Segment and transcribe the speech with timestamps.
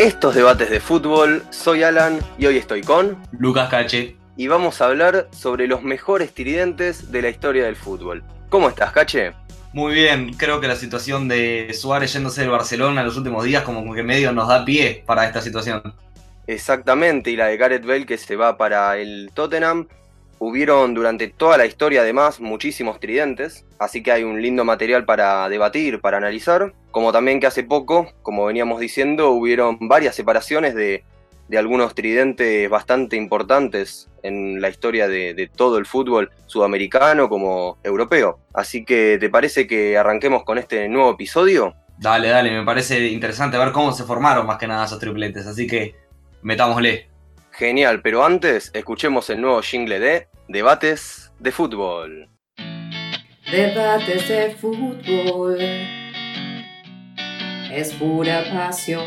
[0.00, 4.16] Estos debates de fútbol, soy Alan y hoy estoy con Lucas Cache.
[4.34, 8.24] Y vamos a hablar sobre los mejores tridentes de la historia del fútbol.
[8.48, 9.34] ¿Cómo estás, Cache?
[9.74, 13.62] Muy bien, creo que la situación de Suárez yéndose del Barcelona en los últimos días
[13.62, 15.82] como que medio nos da pie para esta situación.
[16.46, 19.86] Exactamente, y la de Gareth Bale que se va para el Tottenham.
[20.42, 25.46] Hubieron durante toda la historia además muchísimos tridentes, así que hay un lindo material para
[25.50, 31.04] debatir, para analizar, como también que hace poco, como veníamos diciendo, hubieron varias separaciones de,
[31.54, 38.38] algunos tridentes bastante importantes en la historia de, de, todo el fútbol sudamericano como europeo.
[38.54, 41.74] Así que, ¿te parece que arranquemos con este nuevo episodio?
[41.98, 45.66] Dale, dale, me parece interesante ver cómo se formaron más que nada esos tripletes, así
[45.66, 45.96] que
[46.40, 47.09] metámosle.
[47.60, 52.30] Genial, pero antes escuchemos el nuevo jingle de Debates de Fútbol.
[53.52, 55.58] Debates de fútbol
[57.70, 59.04] es pura pasión.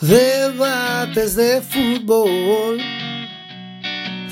[0.00, 2.80] Debates de fútbol,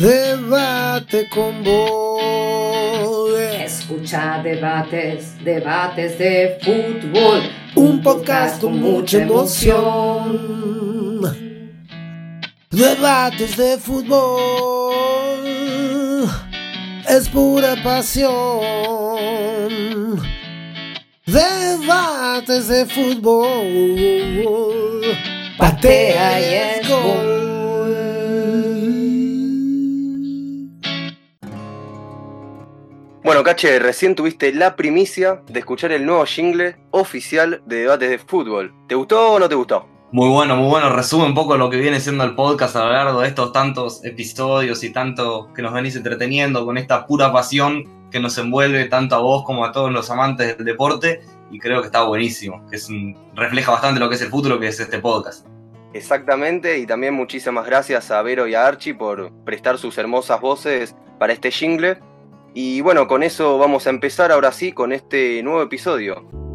[0.00, 3.38] debate con vos.
[3.38, 7.42] Escucha debates, debates de fútbol.
[7.76, 10.97] Un podcast con mucha emoción.
[12.70, 14.28] Debates de fútbol
[17.08, 18.28] es pura pasión.
[21.24, 24.46] Debates de fútbol,
[25.56, 27.38] patea y es gol.
[33.24, 38.18] Bueno, Cache, recién tuviste la primicia de escuchar el nuevo jingle oficial de debates de
[38.18, 38.74] fútbol.
[38.86, 39.97] ¿Te gustó o no te gustó?
[40.10, 40.88] Muy bueno, muy bueno.
[40.88, 44.02] Resume un poco lo que viene siendo el podcast a lo largo de estos tantos
[44.06, 49.16] episodios y tanto que nos venís entreteniendo con esta pura pasión que nos envuelve tanto
[49.16, 51.20] a vos como a todos los amantes del deporte.
[51.50, 52.88] Y creo que está buenísimo, que es
[53.34, 55.46] refleja bastante lo que es el futuro que es este podcast.
[55.92, 60.94] Exactamente, y también muchísimas gracias a Vero y a Archie por prestar sus hermosas voces
[61.18, 61.98] para este jingle.
[62.54, 66.47] Y bueno, con eso vamos a empezar ahora sí con este nuevo episodio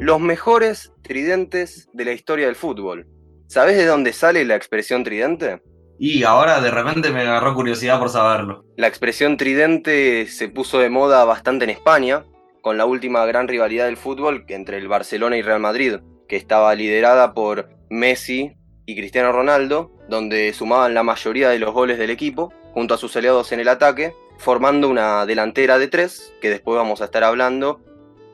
[0.00, 3.06] los mejores tridentes de la historia del fútbol.
[3.48, 5.60] ¿Sabes de dónde sale la expresión tridente?
[5.98, 8.64] Y ahora de repente me agarró curiosidad por saberlo.
[8.78, 12.24] La expresión tridente se puso de moda bastante en España,
[12.62, 15.96] con la última gran rivalidad del fútbol entre el Barcelona y Real Madrid,
[16.26, 18.54] que estaba liderada por Messi
[18.86, 23.14] y Cristiano Ronaldo, donde sumaban la mayoría de los goles del equipo, junto a sus
[23.16, 27.82] aliados en el ataque, formando una delantera de tres, que después vamos a estar hablando,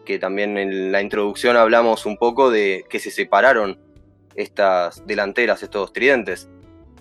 [0.06, 3.78] que también en la introducción hablamos un poco de que se separaron
[4.34, 6.49] estas delanteras, estos tridentes.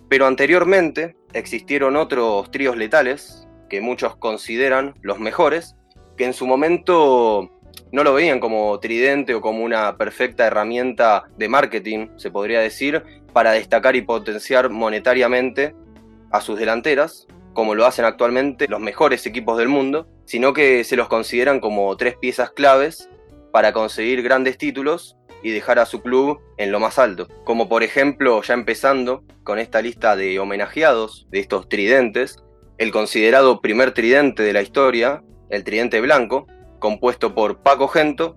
[0.10, 5.76] Pero anteriormente existieron otros tríos letales que muchos consideran los mejores,
[6.18, 7.50] que en su momento
[7.92, 13.04] no lo veían como tridente o como una perfecta herramienta de marketing, se podría decir,
[13.34, 15.76] para destacar y potenciar monetariamente
[16.32, 20.96] a sus delanteras, como lo hacen actualmente los mejores equipos del mundo, sino que se
[20.96, 23.10] los consideran como tres piezas claves
[23.52, 27.28] para conseguir grandes títulos y dejar a su club en lo más alto.
[27.44, 32.38] Como por ejemplo, ya empezando con esta lista de homenajeados de estos tridentes,
[32.78, 36.48] el considerado primer tridente de la historia, el tridente blanco,
[36.80, 38.36] compuesto por Paco Gento,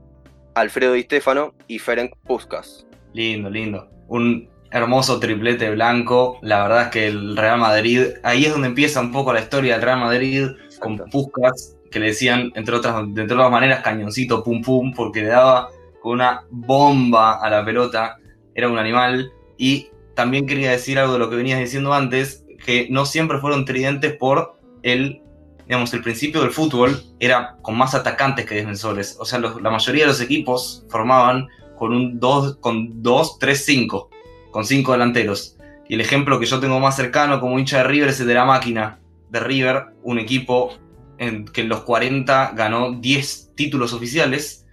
[0.55, 2.87] Alfredo Di Stefano y Ferenc Puskas.
[3.15, 3.89] Lindo, lindo.
[4.09, 6.39] Un hermoso triplete blanco.
[6.43, 9.75] La verdad es que el Real Madrid, ahí es donde empieza un poco la historia
[9.75, 10.47] del Real Madrid
[10.79, 15.29] con Puskas, que le decían, entre otras, de otras maneras, cañoncito, pum pum, porque le
[15.29, 15.69] daba
[16.01, 18.19] con una bomba a la pelota.
[18.55, 19.33] Era un animal.
[19.57, 23.65] Y también quería decir algo de lo que venías diciendo antes, que no siempre fueron
[23.65, 25.23] tridentes por el,
[25.67, 29.17] digamos, el principio del fútbol era con más atacantes que defensores.
[29.19, 34.11] O sea, la mayoría de los equipos formaban con un 2, con 2, 3, 5
[34.51, 35.57] con cinco delanteros.
[35.89, 38.35] Y el ejemplo que yo tengo más cercano como hincha de River es el de
[38.35, 38.99] la máquina
[39.31, 40.73] de River, un equipo
[41.19, 44.67] en que en los 40 ganó 10 títulos oficiales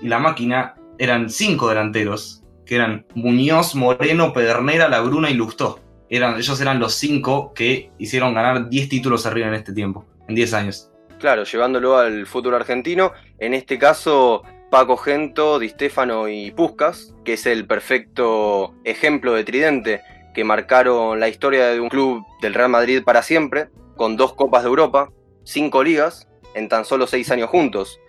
[0.00, 5.80] y la máquina eran cinco delanteros, que eran Muñoz, Moreno, Pedernera, Labruna y Lustó.
[6.08, 10.34] Eran, ellos eran los cinco que hicieron ganar 10 títulos arriba en este tiempo, en
[10.34, 10.90] 10 años.
[11.18, 17.34] Claro, llevándolo al fútbol argentino, en este caso Paco Gento, Di Stefano y Puskas, que
[17.34, 20.02] es el perfecto ejemplo de tridente
[20.34, 24.62] que marcaron la historia de un club del Real Madrid para siempre, con dos Copas
[24.62, 25.10] de Europa,
[25.44, 28.00] cinco ligas, en tan solo seis años juntos,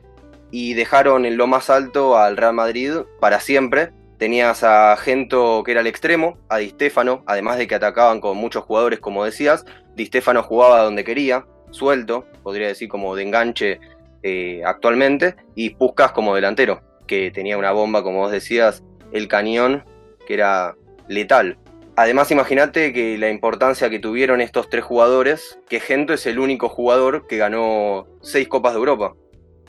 [0.51, 3.91] y dejaron en lo más alto al Real Madrid para siempre.
[4.17, 8.37] Tenías a Gento que era el extremo, a Di Stefano, además de que atacaban con
[8.37, 9.65] muchos jugadores como decías,
[9.95, 13.79] Di Stefano jugaba donde quería, suelto, podría decir como de enganche
[14.21, 19.83] eh, actualmente, y Puskas como delantero, que tenía una bomba, como vos decías, el cañón
[20.25, 20.75] que era
[21.07, 21.57] letal.
[21.95, 26.67] Además, imagínate que la importancia que tuvieron estos tres jugadores, que Gento es el único
[26.67, 29.13] jugador que ganó seis Copas de Europa.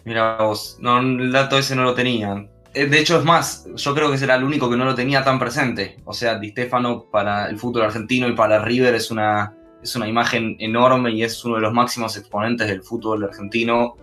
[0.04, 2.50] Mira vos, no, el dato ese no lo tenían.
[2.72, 5.22] Eh, de hecho, es más, yo creo que será el único que no lo tenía
[5.22, 5.96] tan presente.
[6.04, 10.08] O sea, Di Stefano para el fútbol argentino y para River es una, es una
[10.08, 13.96] imagen enorme y es uno de los máximos exponentes del fútbol argentino.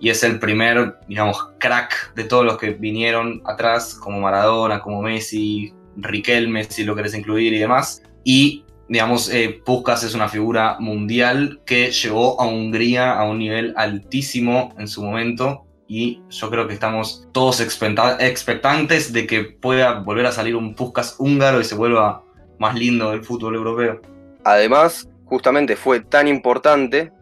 [0.00, 5.00] Y es el primer, digamos, crack de todos los que vinieron atrás, como Maradona, como
[5.00, 8.02] Messi, Riquelme, si lo querés incluir y demás.
[8.24, 14.74] Y, digamos, eh, es una figura mundial que llevó a Hungría a un nivel altísimo
[14.78, 15.66] en su momento.
[15.88, 21.16] Y yo creo que estamos todos expectantes de que pueda volver a salir un Puskas
[21.18, 22.24] húngaro y se vuelva
[22.58, 24.00] más lindo el fútbol europeo.
[24.44, 27.12] Además, justamente fue tan importante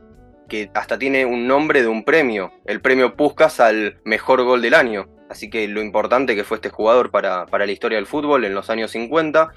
[0.49, 4.75] que hasta tiene un nombre de un premio, el premio Puskas al mejor gol del
[4.75, 5.09] año.
[5.31, 8.69] Así que lo importante que fue este jugador para, la historia del fútbol en los
[8.69, 9.53] años 50.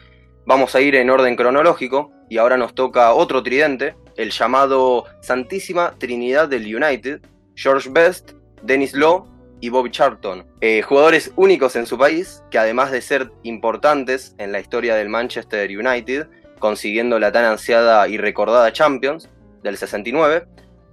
[0.46, 5.96] Vamos a ir en orden cronológico y ahora nos toca otro tridente, el llamado Santísima
[5.98, 7.22] Trinidad del United,
[7.56, 9.28] George Best, Dennis Law
[9.62, 10.46] y Bobby Charlton.
[10.62, 15.10] Eh, jugadores únicos en su país, que además de ser importantes en la historia del
[15.10, 16.28] Manchester United,
[16.60, 19.28] consiguiendo la tan ansiada y recordada Champions
[19.64, 20.46] del 69,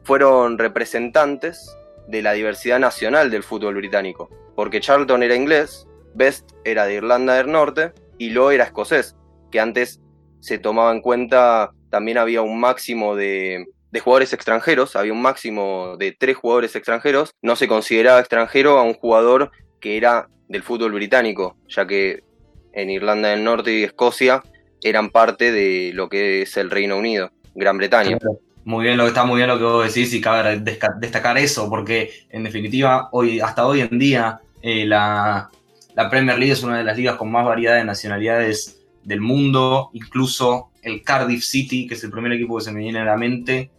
[0.04, 1.76] fueron representantes
[2.08, 7.34] de la diversidad nacional del fútbol británico porque Charlton era inglés, Best era de Irlanda
[7.34, 9.16] del Norte y Lowe era escocés,
[9.50, 10.00] que antes
[10.40, 13.66] se tomaba en cuenta, también había un máximo de,
[14.02, 18.94] jugadores extranjeros, había un máximo de tres jugadores extranjeros, no se consideraba extranjero a un
[18.94, 19.50] jugador
[19.80, 22.22] que era del fútbol británico, ya que
[22.72, 24.42] en Irlanda del Norte y Escocia
[24.82, 28.18] eran parte de lo que es el Reino Unido, Gran Bretaña.
[28.64, 31.68] Muy bien, lo que está muy bien lo que vos decís y cabe destacar eso,
[31.70, 35.48] porque en definitiva, hoy, hasta hoy en día, eh, la,
[36.10, 39.90] Premier League es una de las ligas con más variedad de nacionalidades del mundo.
[39.92, 43.16] Incluso el Cardiff City, que es el primer equipo que se me viene a la
[43.16, 43.70] mente,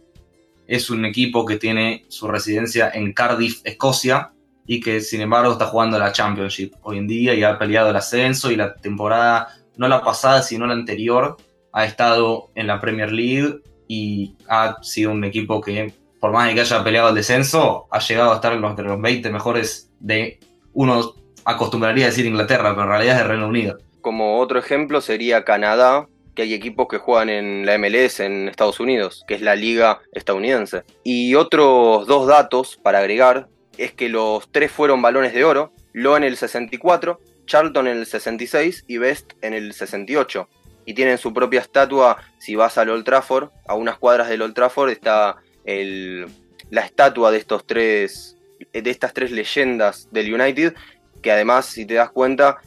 [0.66, 4.32] es un equipo que tiene su residencia en Cardiff, Escocia,
[4.66, 7.96] y que sin embargo está jugando la Championship hoy en día y ha peleado el
[7.96, 11.36] ascenso y la temporada, no la pasada, sino la anterior,
[11.72, 13.60] ha estado en la Premier League
[13.94, 17.98] y ha sido un equipo que, por más de que haya peleado el descenso, ha
[17.98, 20.40] llegado a estar entre los 20 mejores de
[20.72, 23.78] uno acostumbraría a decir Inglaterra, pero en realidad es de Reino Unido.
[24.00, 28.80] Como otro ejemplo sería Canadá, que hay equipos que juegan en la MLS en Estados
[28.80, 30.84] Unidos, que es la liga estadounidense.
[31.04, 36.16] Y otros dos datos para agregar es que los tres fueron balones de oro, Lo
[36.16, 40.48] en el 64, Charlton en el 66 y Best en el 68.
[40.84, 44.54] Y tienen su propia estatua, si vas al Old Trafford, a unas cuadras del Old
[44.54, 48.36] Trafford está la estatua de estos tres
[48.72, 50.74] de estas tres leyendas del United,
[51.20, 52.58] que además, si te das cuenta,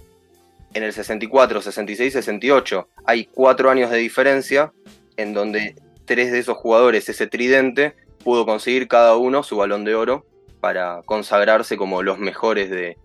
[0.73, 4.73] en el 64, 66, 68 hay cuatro años de diferencia
[5.15, 9.95] en donde tres de esos jugadores, ese tridente, pudo conseguir cada uno su balón de
[9.95, 10.25] oro
[10.59, 12.97] para consagrarse como los mejores de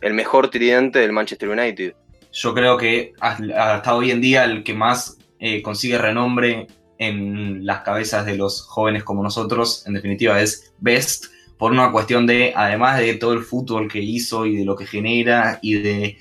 [0.00, 1.94] el mejor tridente del Manchester United.
[2.32, 6.66] Yo creo que hasta hoy en día el que más eh, consigue renombre
[6.98, 11.26] en las cabezas de los jóvenes como nosotros, en definitiva, es Best,
[11.58, 14.86] por una cuestión de, además de todo el fútbol que hizo y de lo que
[14.86, 16.18] genera y de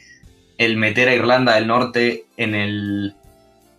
[0.57, 3.15] el meter a Irlanda del Norte en el,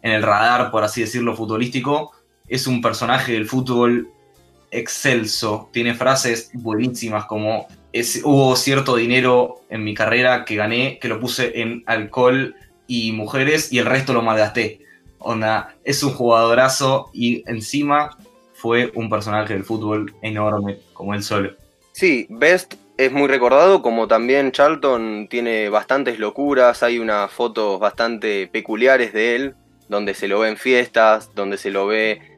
[0.03, 2.13] en el radar, por así decirlo, futbolístico,
[2.49, 4.09] es un personaje del fútbol
[4.73, 11.09] excelso, tiene frases buenísimas como es, hubo cierto dinero en mi carrera que gané, que
[11.09, 14.81] lo puse en alcohol y mujeres y el resto lo malgasté.
[15.19, 18.17] Onda, es un jugadorazo y encima
[18.55, 21.53] fue un personaje del fútbol enorme, como él solo.
[21.93, 28.47] Sí, Best es muy recordado, como también Charlton tiene bastantes locuras, hay unas fotos bastante
[28.47, 29.55] peculiares de él,
[29.89, 32.32] donde se lo ve en fiestas, donde se lo ve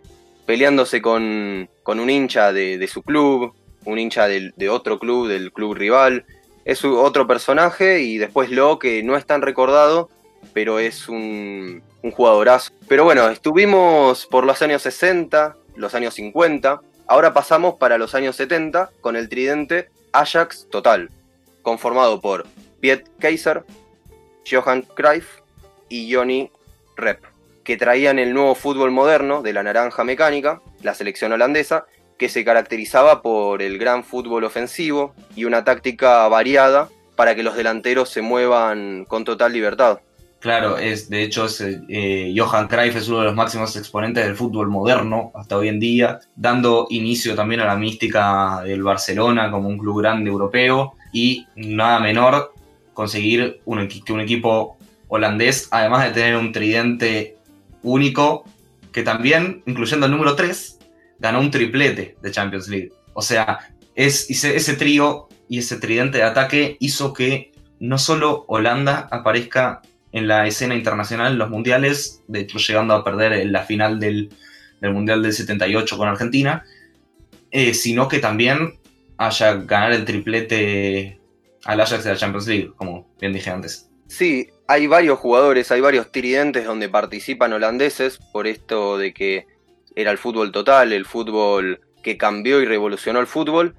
[0.47, 6.25] peleándose con, un hincha de, su club, un hincha de, otro club, del club rival.
[6.65, 10.09] Es otro personaje y después Lo, que no es tan recordado,
[10.53, 12.73] pero es un, un jugadorazo.
[12.89, 16.81] Pero bueno, estuvimos por los años 60, los años 50.
[17.07, 21.11] Ahora pasamos para los años 70 con el tridente Ajax Total,
[21.63, 22.47] conformado por
[22.81, 23.65] Piet Kaiser,
[24.49, 25.41] Johan Cruyff
[25.89, 26.51] y Johnny
[26.97, 27.25] Rep,
[27.65, 31.87] que traían el nuevo fútbol moderno de la naranja mecánica, la selección holandesa,
[32.19, 37.57] que se caracterizaba por el gran fútbol ofensivo y una táctica variada para que los
[37.57, 40.01] delanteros se muevan con total libertad.
[40.41, 41.47] Claro, es de hecho
[41.89, 45.81] eh, Johan Cruyff es uno de los máximos exponentes del fútbol moderno hasta hoy en
[45.81, 51.47] día, dando inicio también a la mística del Barcelona como un club grande europeo y
[51.57, 52.53] nada menor
[52.93, 54.77] conseguir que un equipo
[55.09, 57.39] holandés, además de tener un tridente
[57.85, 58.45] único,
[58.93, 60.79] que también, incluyendo el número 3,
[61.19, 62.93] ganó un triplete de Champions League.
[63.13, 69.09] O sea, es, ese, trío y ese tridente de ataque hizo que no solo Holanda
[69.11, 73.63] aparezca en la escena internacional en los mundiales, de hecho llegando a perder en la
[73.63, 74.31] final del,
[74.83, 76.63] Mundial del 78 con Argentina,
[77.51, 78.79] eh, sino que también
[79.17, 81.19] haya ganar el triplete
[81.65, 83.89] al Ajax de la Champions League, como bien dije antes.
[84.09, 89.47] Sí, hay varios jugadores, hay varios tridentes donde participan holandeses por esto de que
[89.95, 93.75] era el fútbol total, el fútbol que cambió y revolucionó el fútbol.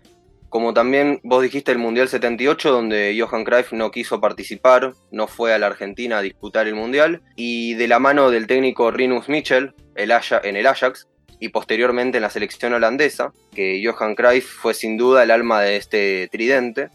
[0.49, 5.53] Como también vos dijiste el Mundial 78, donde Johan Cruyff no quiso participar, no fue
[5.53, 9.73] a la Argentina a disputar el Mundial, y de la mano del técnico Rinus Michel
[9.95, 10.13] el
[10.43, 11.07] en el Ajax,
[11.39, 15.75] y posteriormente en la selección holandesa, que Johan Cruyff fue sin duda el alma de
[15.75, 16.89] este tridente.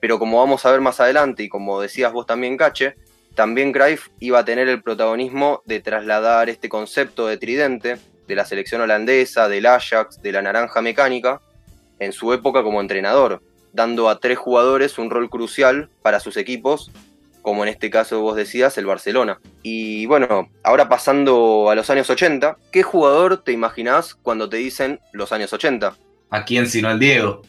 [0.00, 2.94] Pero como vamos a ver más adelante, y como decías vos también, Cache,
[3.36, 8.46] también Cruyff iba a tener el protagonismo de trasladar este concepto de tridente de la
[8.46, 11.40] selección holandesa, del Ajax, de la naranja mecánica,
[11.98, 16.90] en su época como entrenador, dando a tres jugadores un rol crucial para sus equipos,
[17.42, 19.38] como en este caso vos decías, el Barcelona.
[19.62, 24.98] Y bueno, ahora pasando a los años 80, ¿qué jugador te imaginás cuando te dicen
[25.12, 25.94] los años 80?
[26.30, 27.42] ¿A quién sino el Diego?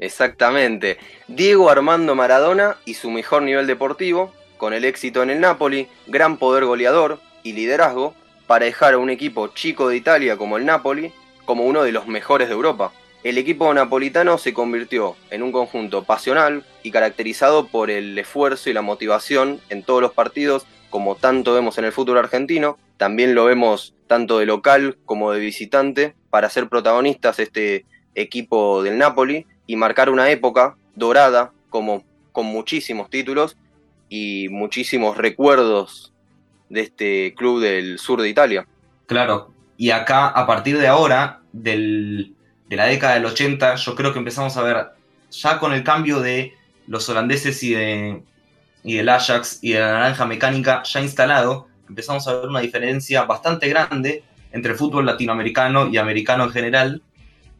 [0.00, 0.96] Exactamente.
[1.28, 6.36] Diego Armando Maradona y su mejor nivel deportivo, con el éxito en el Napoli, gran
[6.36, 8.14] poder goleador y liderazgo,
[8.46, 11.12] para dejar a un equipo chico de Italia como el Napoli
[11.44, 12.92] como uno de los mejores de Europa.
[13.22, 18.74] El equipo napolitano se convirtió en un conjunto pasional y caracterizado por el esfuerzo y
[18.74, 23.46] la motivación en todos los partidos, como tanto vemos en el fútbol argentino, también lo
[23.46, 29.76] vemos tanto de local como de visitante, para ser protagonistas este equipo del Napoli y
[29.76, 33.56] marcar una época dorada como con muchísimos títulos
[34.08, 36.12] y muchísimos recuerdos
[36.68, 38.66] de este club del sur de Italia.
[39.06, 42.30] Claro, y acá a partir de ahora, de
[42.70, 44.86] la década del 80, yo creo que empezamos a ver,
[45.30, 46.54] ya con el cambio de
[46.86, 48.22] los holandeses y, de,
[48.82, 53.24] y del Ajax y de la naranja mecánica ya instalado, empezamos a ver una diferencia
[53.24, 57.02] bastante grande entre el fútbol latinoamericano y americano en general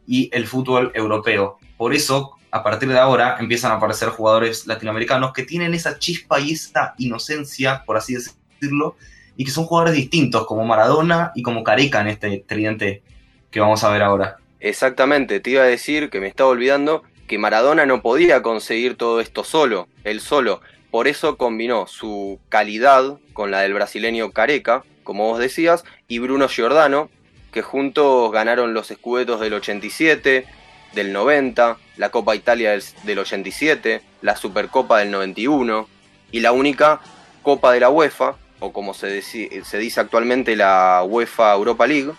[0.06, 1.58] y el fútbol europeo.
[1.76, 6.38] Por eso, a partir de ahora, empiezan a aparecer jugadores latinoamericanos que tienen esa chispa
[6.38, 8.94] y esa inocencia, por así decirlo,
[9.37, 13.02] y que son jugadores distintos, como Maradona y como Careca en este tridente
[13.50, 14.37] que vamos a ver ahora.
[14.61, 19.20] Exactamente, te iba a decir que me estaba olvidando que Maradona no podía conseguir todo
[19.20, 20.61] esto solo, él solo.
[20.92, 26.46] Por eso combinó su calidad con la del brasileño Careca, como vos decías, y Bruno
[26.46, 27.11] Giordano,
[27.50, 30.46] que juntos ganaron los escudetos del 87,
[30.94, 35.88] del 90, la Copa Italia del, del 87, la Supercopa del 91
[36.32, 37.00] y la única
[37.42, 42.12] Copa de la UEFA o como se, se dice actualmente la UEFA Europa League,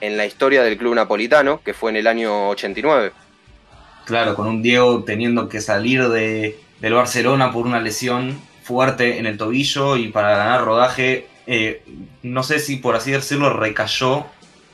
[0.00, 3.12] en la historia del club napolitano, que fue en el año 89.
[4.04, 9.26] Claro, con un Diego teniendo que salir de, del Barcelona por una lesión fuerte en
[9.26, 11.82] el tobillo y para ganar rodaje, eh,
[12.22, 14.26] no sé si por así decirlo recayó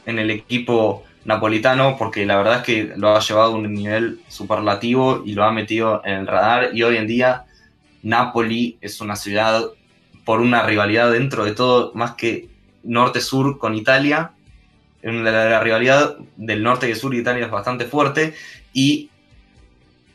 [0.06, 4.20] en el equipo napolitano porque la verdad es que lo ha llevado a un nivel
[4.28, 7.44] superlativo y lo ha metido en el radar y hoy en día
[8.02, 9.64] Napoli es una ciudad
[10.24, 12.48] por una rivalidad dentro de todo, más que
[12.82, 14.32] norte-sur con Italia.
[15.02, 18.34] La, rivalidad del norte y sur de Italia es bastante fuerte
[18.72, 19.10] y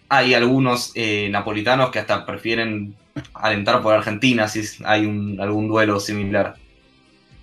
[0.09, 2.95] hay algunos eh, napolitanos que hasta prefieren
[3.33, 5.05] alentar por Argentina si hay
[5.39, 6.57] algún duelo similar.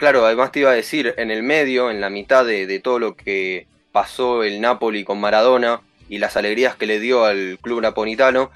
[0.01, 3.17] Claro, además te iba a decir, en el medio, en la mitad de, todo lo
[3.17, 8.51] que pasó el Napoli con Maradona y las alegrías que le dio al club napolitano,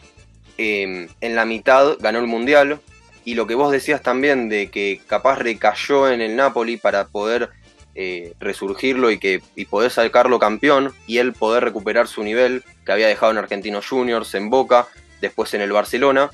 [0.56, 2.80] eh, en la mitad ganó el Mundial,
[3.26, 7.50] y lo que vos decías también de que capaz recayó en el Napoli para poder
[7.94, 12.92] eh, resurgirlo y, que, y poder sacarlo campeón y él poder recuperar su nivel que
[12.92, 14.88] había dejado en Argentinos Juniors, en Boca,
[15.20, 16.30] después en el Barcelona,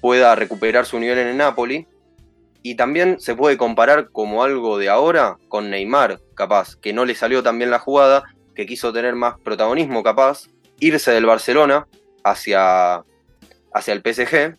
[0.00, 1.88] pueda recuperar su nivel en el Napoli.
[2.68, 7.14] Y también se puede comparar como algo de ahora con Neymar, capaz, que no le
[7.14, 8.24] salió tan bien la jugada,
[8.56, 10.48] que quiso tener más protagonismo, capaz,
[10.80, 11.86] irse del Barcelona
[12.24, 13.04] hacia,
[13.72, 14.56] hacia el PSG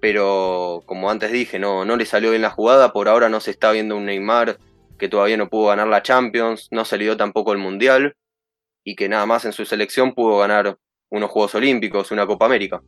[0.00, 3.50] pero como antes dije, no, no le salió bien la jugada, por ahora no se
[3.50, 4.58] está viendo un Neymar
[4.96, 8.14] que todavía no pudo ganar la Champions, no se le dio tampoco el Mundial,
[8.84, 10.78] y que nada más en su selección pudo ganar
[11.10, 12.82] unos Juegos Olímpicos, una Copa América.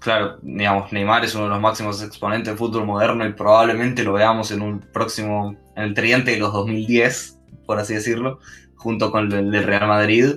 [0.00, 4.14] Claro, digamos, Neymar es uno de los máximos exponentes del fútbol moderno y probablemente lo
[4.14, 8.40] veamos en un próximo, en el tridente de los 2010, por así decirlo,
[8.76, 10.36] junto con el del Real Madrid.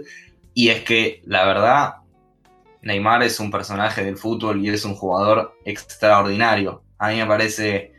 [0.54, 1.94] Y es que, la verdad,
[2.82, 6.84] Neymar es un personaje del fútbol y es un jugador extraordinario.
[6.98, 7.94] A mí me parece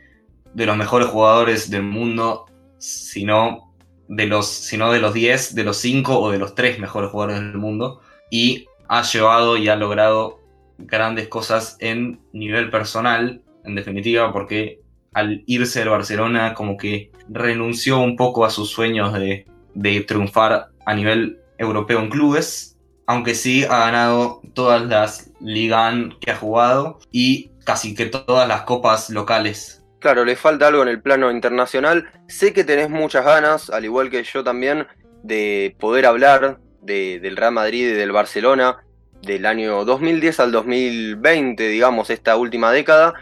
[0.53, 2.45] de los mejores jugadores del mundo,
[2.77, 3.73] si no
[4.07, 7.09] de los, si no de los 10, de los 5 o de los 3 mejores
[7.09, 8.01] jugadores del mundo.
[8.29, 10.44] Y ha llevado y ha logrado
[10.77, 14.79] grandes cosas en nivel personal, en definitiva, porque
[15.13, 20.69] al irse del Barcelona como que renunció un poco a sus sueños de, de triunfar
[20.85, 22.77] a nivel europeo en clubes,
[23.07, 28.61] aunque sí ha ganado todas las ligas que ha jugado y casi que todas las
[28.63, 29.83] copas locales.
[29.99, 32.07] Claro, le falta algo en el plano internacional.
[32.27, 34.85] Sé que tenés muchas ganas, al igual que yo también,
[35.23, 38.84] de poder hablar del Real Madrid y del Barcelona
[39.25, 43.13] del año 2010 al 2020, digamos, esta última década.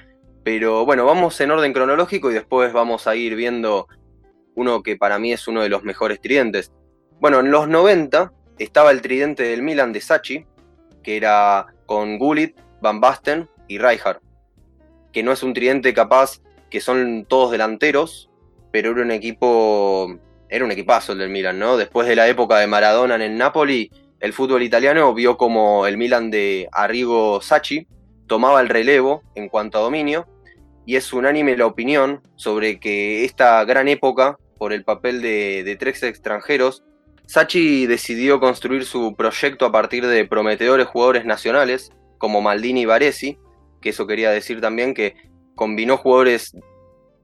[0.43, 3.87] Pero bueno, vamos en orden cronológico y después vamos a ir viendo
[4.55, 6.71] uno que para mí es uno de los mejores tridentes.
[7.19, 10.45] Bueno, en los 90 estaba el tridente del Milan de Sachi,
[11.01, 14.19] que era con Gullit, Van Basten y Rijkaard.
[15.13, 18.29] Que no es un tridente capaz, que son todos delanteros,
[18.71, 20.19] pero era un equipo,
[20.49, 21.77] era un equipazo el del Milan, ¿no?
[21.77, 23.89] Después de la época de Maradona en el Napoli,
[24.23, 27.87] el fútbol italiano vio como el Milan de Arrigo Sacchi
[28.25, 30.25] tomaba el relevo en cuanto a dominio,
[30.85, 36.01] y es unánime la opinión sobre que esta gran época, por el papel de, tres
[36.03, 36.85] extranjeros,
[37.25, 43.37] Sachi decidió construir su proyecto a partir de prometedores jugadores nacionales, como Maldini y Baresi,
[43.81, 45.15] que eso quería decir también que
[45.53, 46.55] combinó jugadores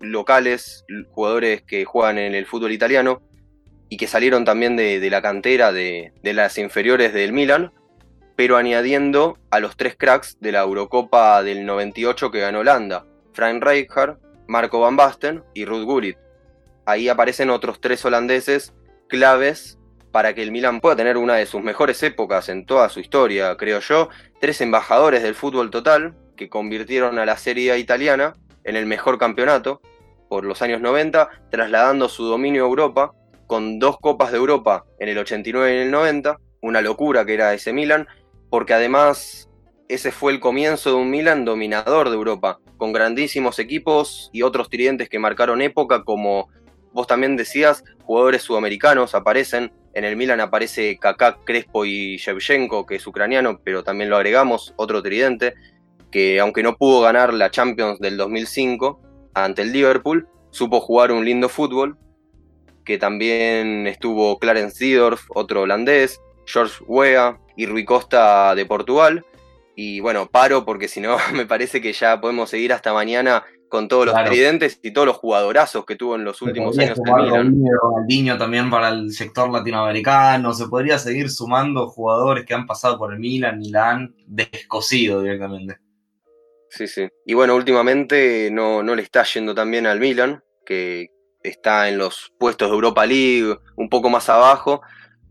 [0.02, 3.22] locales, jugadores que juegan en el fútbol italiano
[3.90, 7.74] y que salieron también de, la cantera de, de, las inferiores del Milan,
[8.36, 13.64] pero añadiendo a los tres cracks de la Eurocopa del 98 que ganó Holanda, Frank
[13.64, 14.18] Rijkaard,
[14.48, 16.18] Marco Van Basten y Ruud Gullit.
[16.86, 18.74] Ahí aparecen otros tres holandeses
[19.08, 19.78] claves
[20.12, 23.56] para que el Milan pueda tener una de sus mejores épocas en toda su historia,
[23.58, 24.10] creo yo.
[24.40, 29.18] Tres embajadores del fútbol total que convirtieron a la Serie A italiana en el mejor
[29.18, 29.82] campeonato
[30.30, 33.14] por los años 90, trasladando su dominio a Europa
[33.50, 37.34] con dos Copas de Europa en el 89 y en el 90, una locura que
[37.34, 38.08] era ese Milan,
[38.52, 39.50] porque además
[39.88, 44.70] ese fue el comienzo de un Milan dominador de Europa, con grandísimos equipos y otros
[44.70, 46.48] tridentes que marcaron época, como
[46.94, 52.98] vos también decías, jugadores sudamericanos aparecen, en el Milan aparece Kaká, Crespo y Shevchenko, que
[52.98, 55.56] es ucraniano, pero también lo agregamos, otro tridente,
[56.12, 59.02] que aunque no pudo ganar la Champions del 2005
[59.34, 61.98] ante el Liverpool, supo jugar un lindo fútbol,
[62.90, 69.24] que también estuvo Clarence Seedorf, otro holandés, George Weah y Rui Costa de Portugal.
[69.76, 73.88] Y bueno, paro porque si no me parece que ya podemos seguir hasta mañana con
[73.90, 76.98] todos los tridentes y todos los jugadorazos que tuvo en los últimos años.
[77.06, 83.14] Ronaldinho también para el sector latinoamericano, se podría seguir sumando jugadores que han pasado por
[83.14, 85.78] el Milan, Milán, descosido directamente.
[86.72, 87.08] Sí, sí.
[87.24, 91.12] Y bueno, últimamente no, no le está yendo tan bien al Milan, que
[91.44, 94.82] está en los puestos de Europa League, un poco más abajo.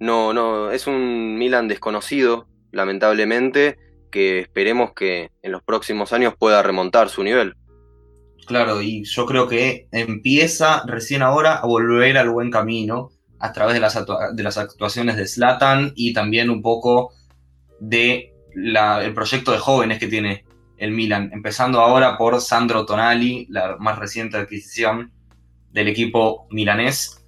[0.01, 3.79] No, no, es un Milan desconocido, lamentablemente,
[4.11, 7.55] que esperemos que en los próximos años pueda remontar su nivel.
[8.47, 13.75] Claro, y yo creo que empieza recién ahora a volver al buen camino a través
[13.75, 13.99] de las,
[14.33, 17.13] de las actuaciones de Slatan y también un poco
[17.79, 18.33] de
[19.15, 20.45] proyecto de jóvenes que tiene
[20.79, 25.13] el Milan, empezando ahora por Sandro Tonali, la más reciente adquisición
[25.73, 27.25] del equipo milanés,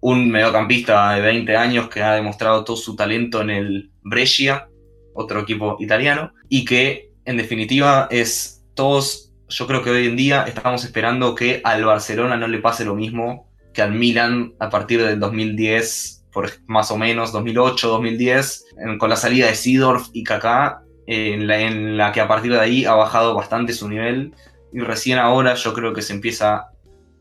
[0.00, 4.68] un mediocampista de 20 años que ha demostrado todo su talento en el Brescia,
[5.14, 10.44] otro equipo italiano, y que en definitiva es todos yo creo que hoy en día
[10.46, 15.04] estamos esperando que al Barcelona no le pase lo mismo que al Milan a partir
[15.04, 18.64] del 2010, por más o menos 2008, 2010,
[18.98, 22.60] con la salida de Sidorf y Kaká, en la, en la que a partir de
[22.60, 24.32] ahí ha bajado bastante su nivel
[24.72, 26.68] y recién ahora yo creo que se empieza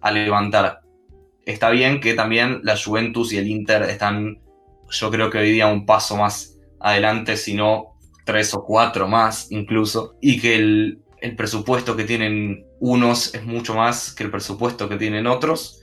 [0.03, 0.81] a levantar.
[1.45, 4.41] Está bien que también la Juventus y el Inter están,
[4.89, 9.51] yo creo que hoy día un paso más adelante, si no tres o cuatro más
[9.51, 14.87] incluso, y que el, el presupuesto que tienen unos es mucho más que el presupuesto
[14.87, 15.81] que tienen otros,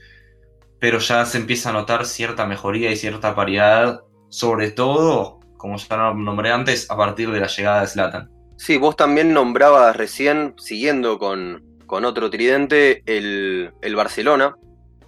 [0.78, 6.12] pero ya se empieza a notar cierta mejoría y cierta paridad, sobre todo, como ya
[6.14, 8.30] nombré antes, a partir de la llegada de Slatan.
[8.56, 14.54] Sí, vos también nombrabas recién, siguiendo con, con otro tridente, el, el, Barcelona,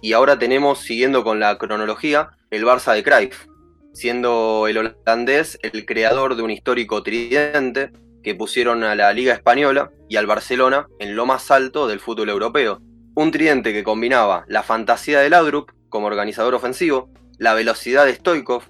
[0.01, 3.47] y ahora tenemos, siguiendo con la cronología, el Barça de Cruyff,
[3.93, 9.91] siendo el holandés el creador de un histórico tridente que pusieron a la Liga Española
[10.09, 12.81] y al Barcelona en lo más alto del fútbol europeo.
[13.15, 18.63] Un tridente que combinaba la fantasía de Laudrup como organizador ofensivo, la velocidad de Stoikov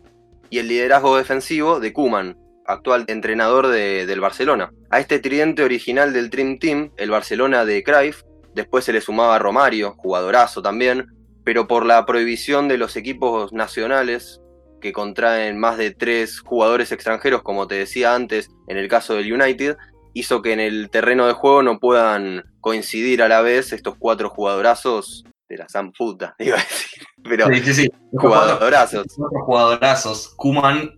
[0.51, 4.71] y el liderazgo defensivo de Kuman, actual entrenador de- del Barcelona.
[4.89, 8.21] A este tridente original del Dream Team, el Barcelona de Cruyff,
[8.53, 11.07] después se le sumaba Romario, jugadorazo también,
[11.43, 14.39] pero por la prohibición de los equipos nacionales
[14.79, 19.31] que contraen más de tres jugadores extranjeros, como te decía antes, en el caso del
[19.31, 19.77] United,
[20.13, 24.29] hizo que en el terreno de juego no puedan coincidir a la vez estos cuatro
[24.29, 27.03] jugadorazos de la San puta, iba a decir.
[27.23, 29.05] Pero Sí, jugadorazos.
[29.15, 30.33] cuatro jugadorazos.
[30.35, 30.91] Kuman,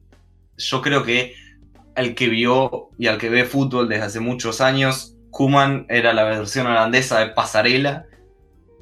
[0.57, 1.33] yo creo que
[1.95, 6.23] al que vio y al que ve fútbol desde hace muchos años, Kuman era la
[6.23, 8.05] versión holandesa de Pasarela.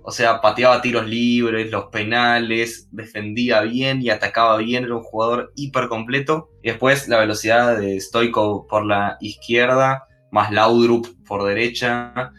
[0.04, 5.54] O sea, pateaba tiros libres, los penales, defendía bien y atacaba bien, era un jugador
[5.56, 6.50] hiper completo.
[6.62, 12.32] Y después la velocidad de Stoico por la izquierda, más Laudrup por derecha.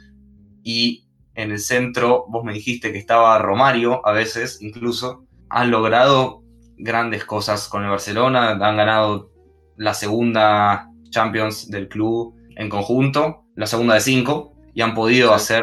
[0.63, 5.25] Y en el centro, vos me dijiste que estaba Romario, a veces incluso.
[5.49, 6.43] Han logrado
[6.77, 9.31] grandes cosas con el Barcelona, han ganado
[9.77, 15.35] la segunda Champions del club en conjunto, la segunda de cinco, y han podido Sí.
[15.35, 15.63] hacer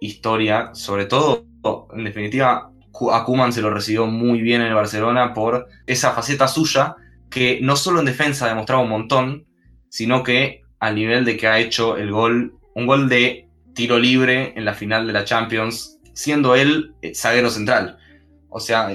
[0.00, 1.44] historia, sobre todo,
[1.92, 2.70] en definitiva,
[3.12, 6.96] a se lo recibió muy bien en el Barcelona por esa faceta suya,
[7.30, 9.46] que no solo en defensa ha demostrado un montón,
[9.88, 14.52] sino que al nivel de que ha hecho el gol, un gol de tiro libre
[14.56, 17.98] en la final de la Champions, siendo él eh, zaguero central.
[18.48, 18.90] O sea,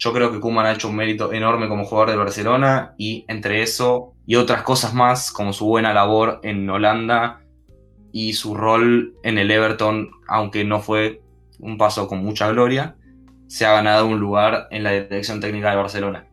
[0.00, 3.62] yo creo que Koeman ha hecho un mérito enorme como jugador de Barcelona y entre
[3.62, 7.42] eso y otras cosas más, como su buena labor en Holanda
[8.10, 11.20] y su rol en el Everton, aunque no fue
[11.58, 12.96] un paso con mucha gloria,
[13.46, 16.26] se ha ganado un lugar en la dirección técnica de Barcelona.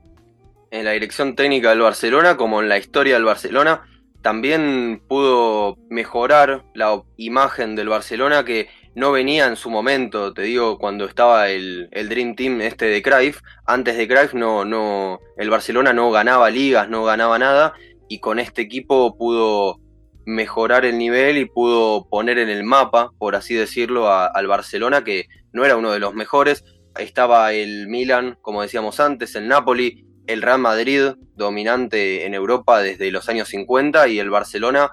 [0.69, 3.83] en la dirección técnica del Barcelona como en la historia del Barcelona,
[4.21, 10.79] también pudo mejorar la imagen del Barcelona que no venía en su momento, te digo,
[10.79, 15.51] cuando estaba el, el Dream Team este de Cruyff, antes de Cruyff no, no, el
[15.51, 17.75] Barcelona no ganaba ligas, no ganaba nada,
[18.09, 19.79] y con este equipo pudo
[20.25, 25.27] mejorar el nivel y pudo poner en el mapa, por así decirlo, al Barcelona, que
[25.53, 26.63] no era uno de los mejores.
[26.97, 33.11] Estaba el Milan, como decíamos antes, el Napoli, el Real Madrid, dominante en Europa desde
[33.11, 34.89] los años 50, y el Barcelona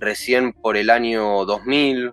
[0.00, 2.10] recién por el año 2000,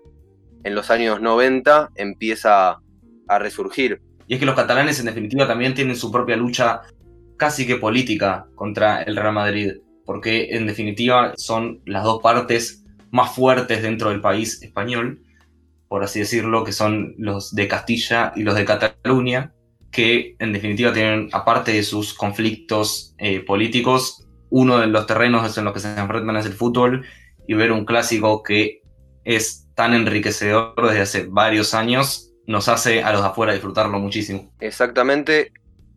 [0.63, 2.80] en los años 90, empieza
[3.28, 4.02] a resurgir.
[4.28, 6.82] Y es que los catalanes en definitiva también tienen su propia lucha
[7.38, 9.74] casi que política contra el Real Madrid,
[10.06, 15.21] porque en definitiva son las dos partes más fuertes dentro del país español,
[15.88, 19.54] por así decirlo, que son los de Castilla y los de Cataluña,
[19.91, 25.65] que en definitiva tienen, aparte de sus conflictos eh, políticos, uno de los terrenos en
[25.65, 27.06] los que se enfrentan es el fútbol,
[27.47, 28.82] y ver un clásico que
[29.26, 34.51] es tan enriquecedor desde hace varios años nos hace a los de afuera disfrutarlo muchísimo.
[34.60, 35.51] Exactamente.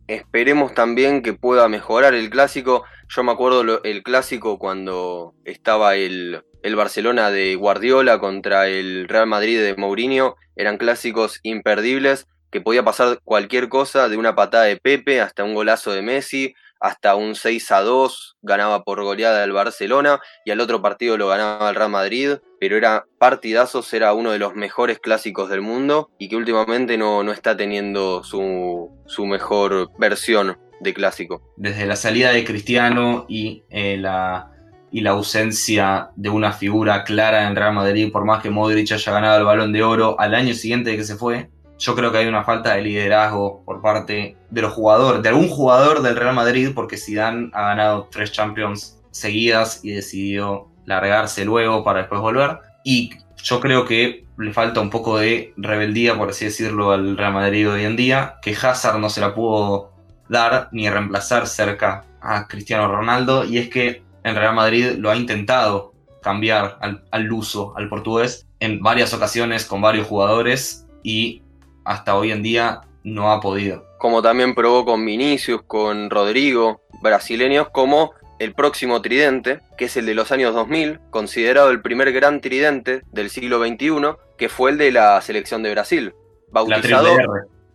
[0.07, 2.83] Esperemos también que pueda mejorar el clásico.
[3.09, 9.27] Yo me acuerdo el clásico cuando estaba el, el Barcelona de Guardiola contra el Real
[9.27, 10.35] Madrid de Mourinho.
[10.55, 15.55] Eran clásicos imperdibles que podía pasar cualquier cosa, de una patada de Pepe hasta un
[15.55, 20.61] golazo de Messi, hasta un 6 a 2, ganaba por goleada el Barcelona y al
[20.61, 22.35] otro partido lo ganaba el Real Madrid,
[22.65, 27.21] pero era partidazos, era uno de los mejores clásicos del mundo y que últimamente no,
[27.21, 31.43] no está teniendo su, su mejor versión de clásico.
[31.57, 34.49] Desde la salida de Cristiano y, eh, la,
[34.89, 39.11] y la ausencia de una figura clara en Real Madrid, por más que Modric haya
[39.11, 42.17] ganado el balón de oro al año siguiente de que se fue, yo creo que
[42.17, 46.33] hay una falta de liderazgo por parte de los jugadores, de algún jugador del Real
[46.33, 52.59] Madrid, porque Zidane ha ganado tres Champions seguidas y decidió largarse luego para después volver.
[52.83, 53.11] Y
[53.43, 57.69] yo creo que le falta un poco de rebeldía, por así decirlo, al Real Madrid
[57.69, 59.91] hoy en día, que Hazard no se la pudo
[60.27, 65.15] dar ni reemplazar cerca a Cristiano Ronaldo, y es que el Real Madrid lo ha
[65.15, 71.43] intentado cambiar al, al luso, al portugués, en varias ocasiones con varios jugadores y
[71.83, 73.85] hasta hoy en día no ha podido.
[73.99, 80.05] Como también probó con Vinicius, con Rodrigo, brasileños como el próximo tridente, que es el
[80.05, 84.77] de los años 2000, considerado el primer gran tridente del siglo XXI, que fue el
[84.77, 86.13] de la selección de Brasil.
[86.53, 87.27] La Bautizado R.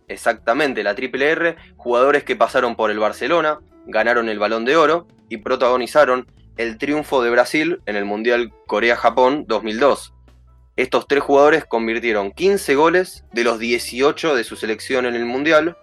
[0.07, 5.07] exactamente la triple R, jugadores que pasaron por el Barcelona, ganaron el balón de oro
[5.29, 10.13] y protagonizaron el triunfo de Brasil en el Mundial Corea-Japón 2002.
[10.75, 15.77] Estos tres jugadores convirtieron 15 goles de los 18 de su selección en el Mundial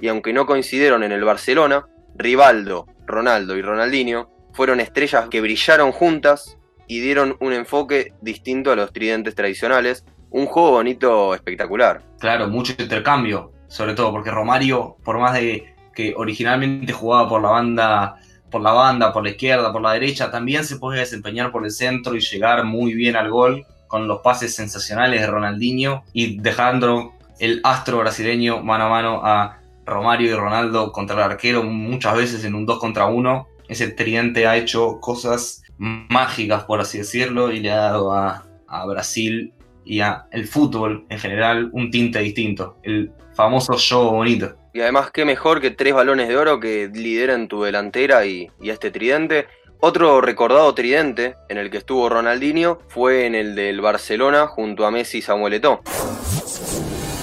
[0.00, 5.92] y aunque no coincidieron en el Barcelona, Rivaldo, Ronaldo y Ronaldinho fueron estrellas que brillaron
[5.92, 12.02] juntas y dieron un enfoque distinto a los tridentes tradicionales, un juego bonito espectacular.
[12.18, 17.50] Claro, mucho intercambio, sobre todo porque Romario, por más de que originalmente jugaba por la
[17.50, 18.16] banda
[18.52, 21.72] por la banda, por la izquierda, por la derecha, también se puede desempeñar por el
[21.72, 27.14] centro y llegar muy bien al gol con los pases sensacionales de Ronaldinho y dejando
[27.40, 32.44] el astro brasileño mano a mano a Romario y Ronaldo contra el arquero muchas veces
[32.44, 33.48] en un 2 contra 1.
[33.68, 38.86] Ese tridente ha hecho cosas mágicas, por así decirlo, y le ha dado a, a
[38.86, 42.78] Brasil y a el fútbol en general un tinte distinto.
[42.82, 44.56] El famoso show bonito.
[44.74, 48.70] Y además, qué mejor que tres balones de oro que lideran tu delantera y, y
[48.70, 49.46] este tridente.
[49.80, 54.92] Otro recordado tridente en el que estuvo Ronaldinho fue en el del Barcelona junto a
[54.92, 55.82] Messi y Samuel Eto'o.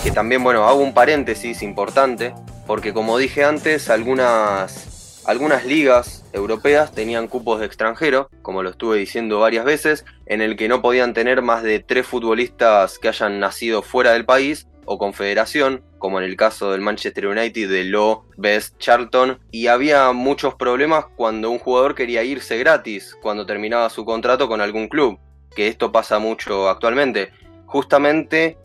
[0.04, 2.34] Que también, bueno, hago un paréntesis importante,
[2.66, 8.98] porque como dije antes, algunas, algunas ligas europeas tenían cupos de extranjero, como lo estuve
[8.98, 13.42] diciendo varias veces, en el que no podían tener más de tres futbolistas que hayan
[13.42, 18.24] nacido fuera del país o confederación, como en el caso del Manchester United de Lo
[18.38, 24.06] Best Charlton, y había muchos problemas cuando un jugador quería irse gratis cuando terminaba su
[24.06, 25.20] contrato con algún club,
[25.54, 27.32] que esto pasa mucho actualmente.
[27.66, 28.58] Justamente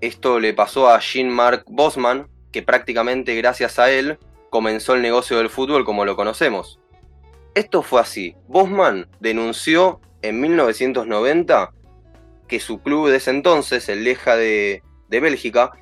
[0.00, 4.18] esto le pasó a Jean-Marc Bosman, que prácticamente gracias a él
[4.50, 6.80] comenzó el negocio del fútbol como lo conocemos.
[7.54, 8.36] Esto fue así.
[8.48, 11.72] Bosman denunció en 1990
[12.48, 15.72] que su club de ese entonces, el Leja de, Bélgica,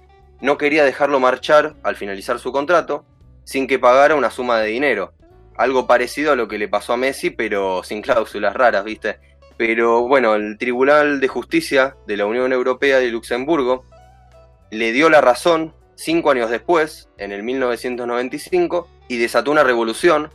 [0.40, 3.04] no quería dejarlo marchar al finalizar su contrato
[3.44, 5.14] sin que pagara una suma de dinero.
[5.56, 9.18] Algo parecido a lo que le pasó a Messi, pero sin cláusulas raras, ¿viste?
[9.56, 13.84] Pero bueno, el Tribunal de Justicia de la Unión Europea de Luxemburgo
[14.70, 20.30] le dio la razón cinco años después, en el 1995, y desató una revolución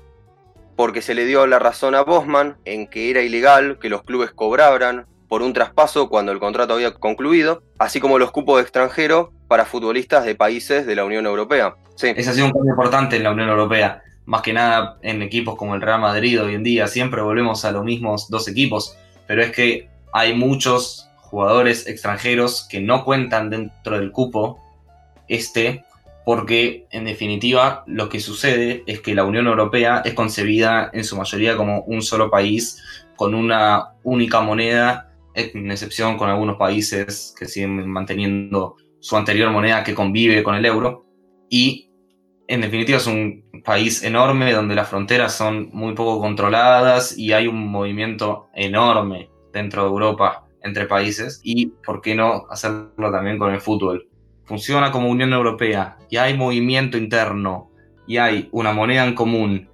[0.75, 4.31] porque se le dio la razón a Bosman en que era ilegal que los clubes
[4.31, 9.31] cobraran por un traspaso cuando el contrato había concluido, así como los cupos de extranjero
[9.47, 11.75] para futbolistas de países de la Unión Europea.
[11.95, 12.13] Sí.
[12.15, 15.55] Ese ha sido un cambio importante en la Unión Europea, más que nada en equipos
[15.55, 16.87] como el Real Madrid hoy en día.
[16.87, 22.79] Siempre volvemos a los mismos dos equipos, pero es que hay muchos jugadores extranjeros que
[22.79, 24.59] no cuentan dentro del cupo
[25.27, 25.83] este,
[26.25, 31.17] porque en definitiva lo que sucede es que la Unión Europea es concebida en su
[31.17, 32.83] mayoría como un solo país
[33.15, 39.83] con una única moneda en excepción con algunos países que siguen manteniendo su anterior moneda
[39.83, 41.07] que convive con el euro.
[41.49, 41.89] Y
[42.47, 47.47] en definitiva es un país enorme donde las fronteras son muy poco controladas y hay
[47.47, 51.41] un movimiento enorme dentro de Europa entre países.
[51.43, 54.07] Y por qué no hacerlo también con el fútbol.
[54.45, 57.71] Funciona como Unión Europea y hay movimiento interno
[58.07, 59.69] y hay una moneda en común,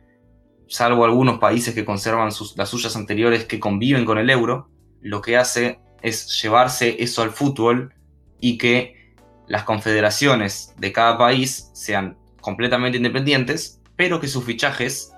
[0.67, 4.69] salvo algunos países que conservan las suyas anteriores que conviven con el euro
[5.01, 7.93] lo que hace es llevarse eso al fútbol
[8.39, 9.15] y que
[9.47, 15.11] las confederaciones de cada país sean completamente independientes, pero que sus fichajes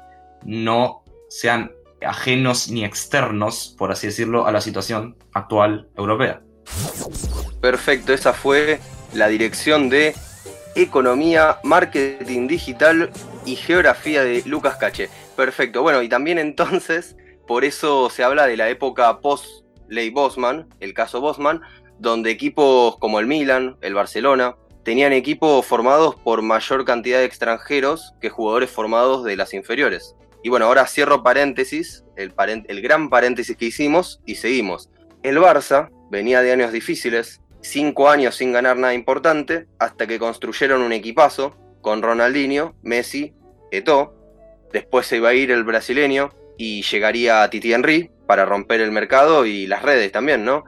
[0.43, 1.71] no sean
[2.05, 6.41] ajenos ni externos, por así decirlo, a la situación actual europea.
[7.61, 8.79] Perfecto, esa fue
[9.13, 10.15] la dirección de
[10.75, 13.11] Economía, Marketing Digital
[13.45, 15.09] y Geografía de Lucas Cache.
[15.35, 17.15] Perfecto, bueno, y también entonces,
[17.47, 19.45] por eso se habla de la época post
[19.89, 21.61] Ley Bosman, el caso Bosman,
[21.99, 28.13] donde equipos como el Milan, el Barcelona, tenían equipos formados por mayor cantidad de extranjeros
[28.19, 30.15] que jugadores formados de las inferiores.
[30.43, 32.33] Y bueno, ahora cierro paréntesis, el,
[32.81, 34.89] gran paréntesis que hicimos y seguimos.
[35.23, 40.81] El Barça venía de años difíciles, cinco años sin ganar nada importante, hasta que construyeron
[40.81, 43.33] un equipazo con Ronaldinho, Messi,
[43.71, 44.15] Eto'o.
[44.73, 48.93] Después se iba a ir el brasileño y llegaría a Titi Henry, para romper el
[48.93, 50.63] mercado y las redes también, ¿no?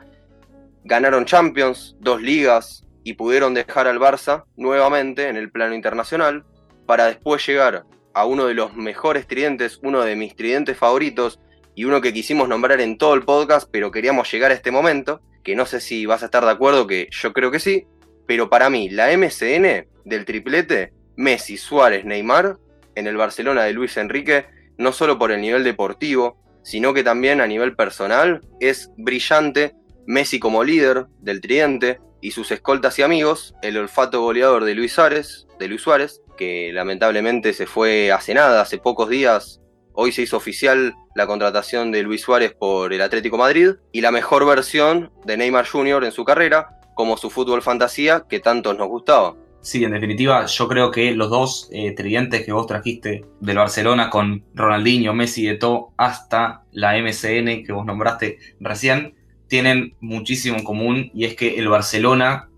[0.84, 6.44] Ganaron Champions, dos ligas y pudieron dejar al Barça nuevamente en el plano internacional
[6.86, 11.40] para después llegar a uno de los mejores tridentes, uno de mis tridentes favoritos
[11.76, 15.22] y uno que quisimos nombrar en todo el podcast, pero queríamos llegar a este momento,
[15.44, 17.88] que no sé si vas a estar de acuerdo, que yo creo que sí,
[18.28, 22.58] pero para mí la MCN del triplete, Messi, Suárez, Neymar,
[22.96, 24.46] en el Barcelona de Luis Enrique,
[24.78, 29.74] no solo por el nivel deportivo, sino que también a nivel personal es brillante
[30.06, 34.94] Messi como líder del tridente y sus escoltas y amigos, el olfato goleador de Luis
[34.94, 39.62] Suárez, de Luis Suárez, que lamentablemente se fue hace nada, hace pocos días.
[39.94, 44.12] Hoy se hizo oficial la contratación de Luis Suárez por el Atlético Madrid y la
[44.12, 46.04] mejor versión de Neymar Jr.
[46.04, 49.36] en su carrera, como su fútbol fantasía que tanto nos gustaba.
[49.64, 54.44] Sí, en definitiva, yo creo que los dos eh, que vos trajiste del Barcelona con
[54.54, 59.16] Ronaldinho, Messi y todo hasta la MCN que vos nombraste recién,
[59.48, 62.50] tienen muchísimo en común y es que el Barcelona,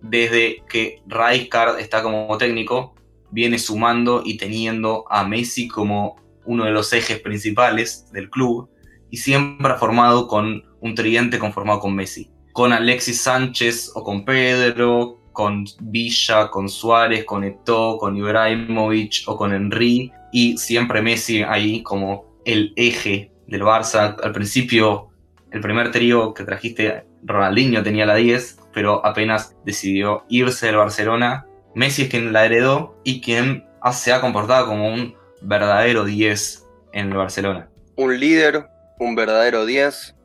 [0.00, 2.96] desde que Rijkaard está como técnico,
[3.30, 8.68] viene sumando y teniendo a Messi como uno de los ejes principales del club
[9.10, 12.30] y siempre ha formado con un tridente conformado con Messi.
[12.52, 19.36] Con Alexis Sánchez o con Pedro, con Villa, con Suárez, con Eto'o, con Ibrahimovic o
[19.36, 24.16] con Henry y siempre Messi ahí como el eje del Barça.
[24.22, 25.10] Al principio,
[25.50, 31.46] el primer trío que trajiste, Ronaldinho tenía la 10, pero apenas decidió irse del Barcelona.
[31.78, 37.12] Messi es quien la heredó y quien se ha comportado como un verdadero 10 en
[37.12, 37.68] el Barcelona.
[37.94, 38.66] Un líder,
[38.98, 40.16] un verdadero 10,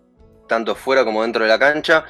[0.50, 2.06] tanto fuera como dentro de la cancha,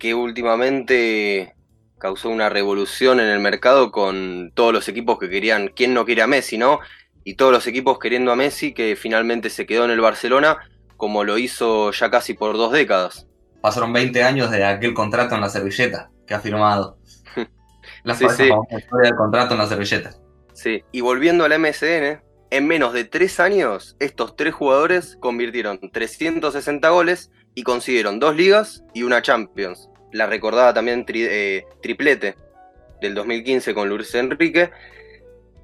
[0.00, 1.54] que últimamente
[1.98, 6.22] causó una revolución en el mercado con todos los equipos que querían, quién no quiere
[6.22, 6.80] a Messi, ¿no?
[7.22, 10.58] Y todos los equipos queriendo a Messi, que finalmente se quedó en el Barcelona,
[10.96, 13.28] como lo hizo ya casi por dos décadas.
[13.60, 16.99] Pasaron 20 años de aquel contrato en la servilleta que ha firmado.
[18.04, 18.44] La Sí, sí.
[18.76, 20.10] historia del contrato en la servilleta.
[20.52, 26.88] Sí, y volviendo al MSN, en menos de tres años, estos tres jugadores convirtieron 360
[26.90, 29.88] goles y consiguieron dos ligas y una Champions.
[30.12, 32.34] La recordada también tri- eh, triplete
[33.00, 34.70] del 2015 con Luis Enrique.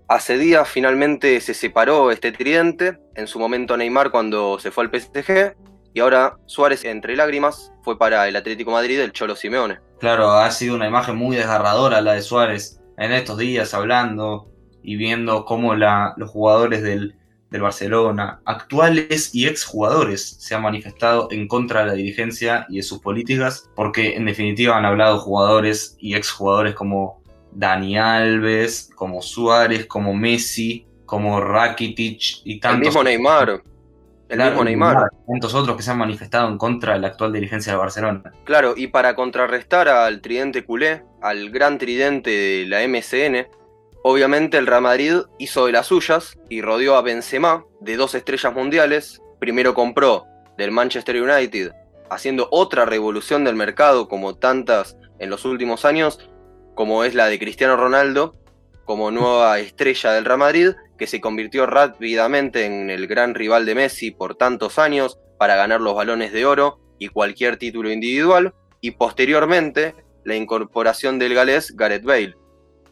[0.09, 4.91] Hace días finalmente se separó este tridente, en su momento Neymar cuando se fue al
[4.91, 5.57] PSG,
[5.97, 9.79] y ahora Suárez entre lágrimas fue para el Atlético Madrid el Cholo Simeone.
[9.99, 14.51] Claro, ha sido una imagen muy desgarradora la de Suárez en estos días hablando
[14.83, 17.15] y viendo cómo la- los jugadores del,
[17.51, 22.83] del Barcelona, actuales y exjugadores, se han manifestado en contra de la dirigencia y de
[22.83, 29.87] sus políticas, porque en definitiva han hablado jugadores y exjugadores como Dani Alves, como Suárez,
[29.87, 33.63] como Messi, como Rakitic y El tantos mismo Neymar.
[34.29, 35.11] El mismo Neymar.
[35.27, 38.23] tantos otros que se han manifestado en contra de la actual dirigencia de Barcelona.
[38.45, 43.49] Claro, y para contrarrestar al tridente culé, al gran tridente de la MSN,
[44.03, 48.53] obviamente el Real Madrid hizo de las suyas y rodeó a Benzema de dos estrellas
[48.53, 49.23] mundiales.
[49.39, 50.25] Primero compró
[50.59, 51.73] del Manchester United,
[52.11, 56.29] haciendo otra revolución del mercado como tantas en los últimos años,
[56.75, 58.35] como es la de Cristiano Ronaldo,
[58.85, 63.75] como nueva estrella del Real Madrid, que se convirtió rápidamente en el gran rival de
[63.75, 68.93] Messi por tantos años para ganar los balones de oro y cualquier título individual, y
[68.93, 72.35] posteriormente la incorporación del galés Gareth Bale.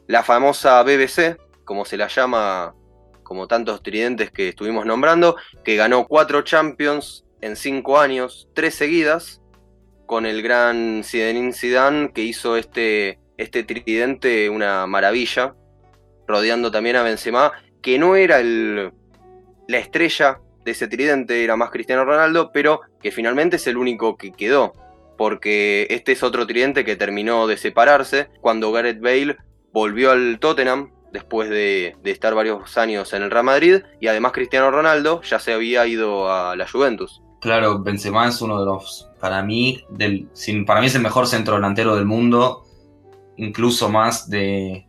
[0.06, 2.74] La famosa BBC, como se la llama,
[3.22, 9.40] como tantos tridentes que estuvimos nombrando, que ganó cuatro Champions en cinco años, tres seguidas,
[10.06, 15.54] con el gran Zinedine Zidane que hizo este, este tridente una maravilla,
[16.26, 17.52] rodeando también a Benzema,
[17.84, 18.92] que no era el,
[19.68, 24.16] la estrella de ese tridente, era más Cristiano Ronaldo, pero que finalmente es el único
[24.16, 24.72] que quedó,
[25.18, 29.36] porque este es otro tridente que terminó de separarse cuando Gareth Bale
[29.70, 34.70] volvió al Tottenham después de, estar varios años en el Real Madrid, y además Cristiano
[34.70, 37.20] Ronaldo ya se había ido a la Juventus.
[37.42, 40.30] Claro, Benzema es uno de los, para mí, del,
[40.66, 42.64] para mí es el mejor centro delantero del mundo,
[43.36, 44.86] incluso más de,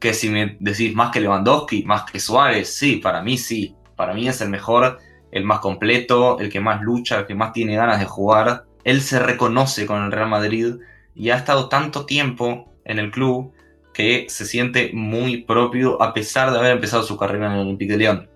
[0.00, 4.14] que si me decís más que Lewandowski, más que Suárez, sí, para mí sí, para
[4.14, 4.98] mí es el mejor,
[5.30, 8.64] el más completo, el que más lucha, el que más tiene ganas de jugar.
[8.82, 10.76] Él se reconoce con el Real Madrid
[11.14, 13.52] y ha estado tanto tiempo en el club
[13.92, 17.92] que se siente muy propio a pesar de haber empezado su carrera en el Olympique
[17.92, 18.30] de Lyon.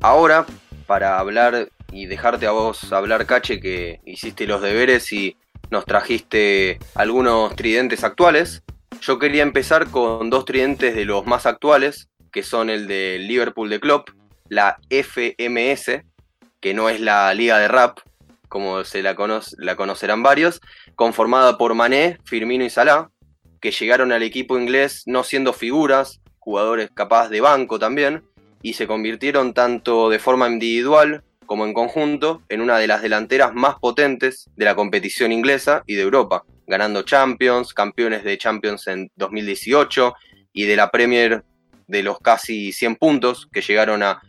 [0.00, 0.44] Ahora,
[0.86, 5.36] para hablar y dejarte a vos hablar, Cache, que hiciste los deberes y
[5.70, 8.62] nos trajiste algunos tridentes actuales,
[9.00, 13.70] yo quería empezar con dos tridentes de los más actuales, que son el de Liverpool
[13.70, 14.10] de Klopp,
[14.48, 16.02] la FMS,
[16.60, 18.00] que no es la liga de rap,
[18.48, 20.60] como se la, cono la conocerán varios,
[20.94, 23.10] conformada por Mané, Firmino y Salah,
[23.60, 28.22] que llegaron al equipo inglés no siendo figuras, jugadores capaz de banco también,
[28.62, 33.54] y se convirtieron tanto de forma individual como en conjunto en una de las delanteras
[33.54, 39.10] más potentes de la competición inglesa y de Europa, ganando Champions, campeones de Champions en
[39.16, 40.14] 2018
[40.52, 41.44] y de la Premier
[41.86, 44.22] de los casi 100 puntos que llegaron a,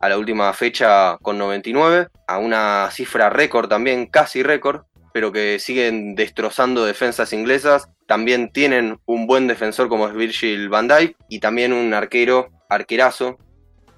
[0.00, 6.16] la última fecha con 99, a una cifra récord también, casi récord, pero que siguen
[6.16, 7.88] destrozando defensas inglesas.
[8.08, 13.38] También tienen un buen defensor como es Virgil van Dijk y también un arquero, arquerazo,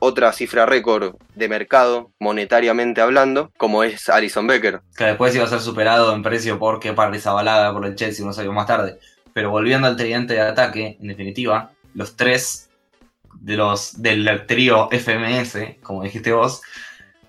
[0.04, 4.80] otra cifra récord de mercado, monetariamente hablando, como es Alison Becker.
[4.96, 8.54] Que después iba a ser balado en precio porque balada por el Chelsea unos años
[8.54, 8.98] más tarde.
[9.32, 12.70] Pero volviendo al tridente de ataque, en definitiva, los tres
[13.40, 16.62] de los del trío FMS, como dijiste vos,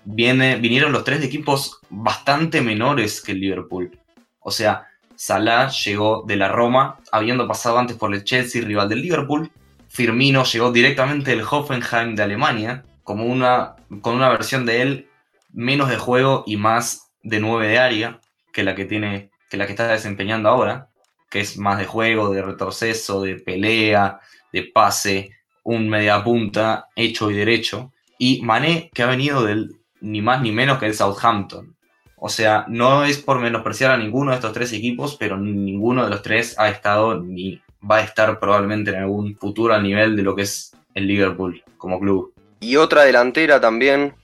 [0.04, 3.98] viene, vinieron los tres de equipos bastante menores que el Liverpool.
[4.40, 9.02] O sea, Salah llegó de la Roma, habiendo pasado antes por el Chelsea, rival del
[9.02, 9.50] Liverpool.
[9.96, 15.08] Firmino llegó directamente del Hoffenheim de Alemania, como una, con una versión de él
[15.54, 18.20] menos de juego y más de 9 de área
[18.52, 20.90] que la que tiene, que la que está desempeñando ahora,
[21.30, 24.20] que es más de juego, de retroceso, de pelea,
[24.52, 25.30] de pase,
[25.64, 27.94] un media punta hecho y derecho.
[28.18, 31.74] Y Mané, que ha venido del ni más ni menos que el Southampton.
[32.18, 36.10] O sea, no es por menospreciar a ninguno de estos tres equipos, pero ninguno de
[36.10, 40.22] los tres ha estado ni va a estar probablemente en algún futuro al nivel de
[40.22, 42.32] lo que es el Liverpool como club.
[42.60, 44.14] Y otra delantera también,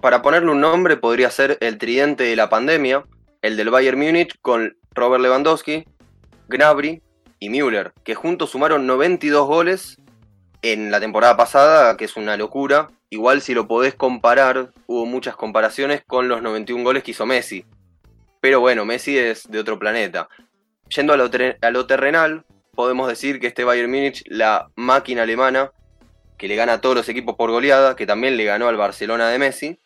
[0.00, 3.04] para ponerle un nombre, podría ser el tridente de la pandemia,
[3.42, 5.84] el del Bayern Múnich con Robert Lewandowski,
[6.48, 7.02] Gnabry
[7.38, 9.98] y Müller, que juntos sumaron 92 goles
[10.62, 12.88] en la temporada pasada, que es una locura.
[13.10, 17.66] Igual si lo podés comparar, hubo muchas comparaciones con los 91 goles que hizo Messi.
[18.40, 20.28] Pero bueno, Messi es de otro planeta.
[20.88, 22.44] Yendo a a lo terrenal,
[22.74, 25.72] podemos decir que este Bayern Múnich, la máquina alemana,
[26.36, 29.28] que le gana a todos los equipos por goleada, que también le ganó al Barcelona
[29.28, 29.80] de Messi,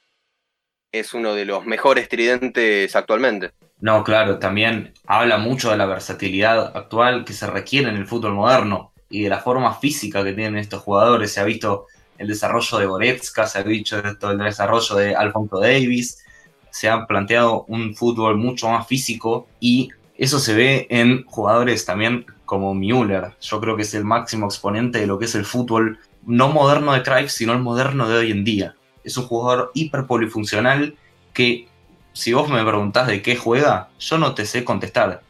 [0.93, 3.53] es uno de los mejores tridentes actualmente.
[3.81, 8.35] No, claro, también habla mucho de la versatilidad actual que se requiere en el fútbol
[8.35, 11.33] moderno y de la forma física que tienen estos jugadores.
[11.33, 11.87] Se ha visto
[12.17, 16.25] el desarrollo de Goretzka, se ha visto el desarrollo de Alfonso Davis,
[16.71, 22.27] se ha planteado un fútbol mucho más físico y eso se ve en jugadores también
[22.49, 23.37] como Müller.
[23.43, 26.95] Yo creo que es el máximo exponente de lo que es el fútbol no moderno
[26.95, 28.75] de Cruyff, sino el moderno de hoy en día.
[29.05, 30.97] Es un jugador hiper polifuncional
[31.35, 31.69] que
[32.15, 35.23] si vos me preguntás de qué juega, yo no te sé contestar.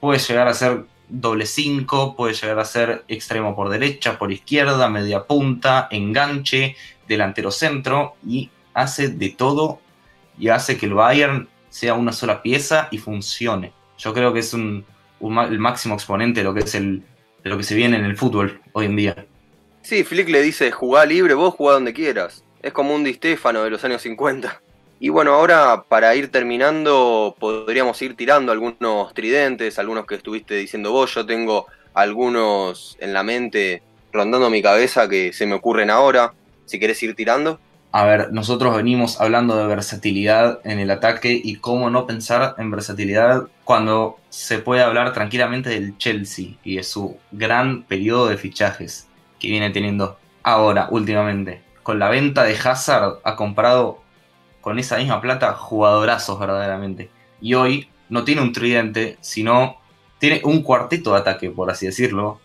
[0.00, 4.88] Puede llegar a ser doble 5, puede llegar a ser extremo por derecha, por izquierda,
[4.90, 6.76] media punta, enganche,
[7.08, 9.80] delantero centro y hace de todo
[10.38, 13.72] y hace que el Bayern sea una sola pieza y funcione.
[13.96, 14.84] Yo creo que es un,
[15.20, 17.02] el máximo exponente de lo que es el
[17.42, 19.26] de lo que se viene en el fútbol hoy en día.
[19.82, 22.44] Sí, Flick le dice, jugá libre, vos jugá donde quieras.
[22.62, 24.60] Es como un Di Stefano de los años 50.
[24.98, 30.92] Y bueno, ahora para ir terminando, podríamos ir tirando algunos tridentes, algunos que estuviste diciendo
[30.92, 31.14] vos.
[31.14, 36.34] Yo tengo algunos en la mente rondando mi cabeza que se me ocurren ahora.
[36.66, 37.58] Si querés ir tirando.
[37.92, 42.70] A ver, nosotros venimos hablando de versatilidad en el ataque y cómo no pensar en
[42.70, 49.08] versatilidad cuando se puede hablar tranquilamente del Chelsea y de su gran periodo de fichajes
[49.40, 51.64] que viene teniendo ahora, últimamente.
[51.82, 54.02] Con la venta de Hazard ha comprado
[54.60, 57.10] con esa misma plata jugadorazos verdaderamente.
[57.40, 59.78] Y hoy no tiene un tridente, sino
[60.18, 62.38] tiene un cuarteto de ataque, por así decirlo,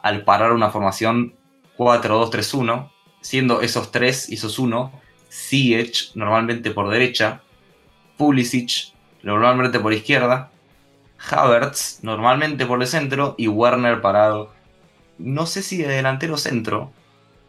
[0.00, 1.34] al parar una formación
[1.76, 2.91] 4-2-3-1,
[3.22, 4.92] siendo esos tres y esos uno,
[5.30, 7.40] Ziyech normalmente por derecha,
[8.18, 8.92] Pulisic
[9.22, 10.50] normalmente por izquierda,
[11.30, 14.52] Havertz normalmente por el centro y Werner parado,
[15.18, 16.92] no sé si de delantero centro,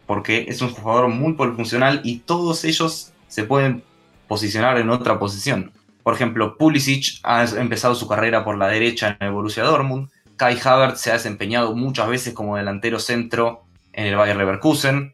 [0.05, 3.84] porque es un jugador muy polifuncional y todos ellos se pueden
[4.28, 5.71] posicionar en otra posición.
[6.03, 10.09] Por ejemplo, Pulisic ha empezado su carrera por la derecha en el Borussia Dortmund.
[10.36, 13.63] Kai Havertz se ha desempeñado muchas veces como delantero centro
[13.93, 15.13] en el Bayer Leverkusen.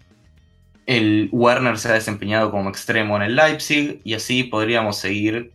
[0.90, 5.54] El Werner se ha desempeñado como extremo en el Leipzig y así podríamos seguir.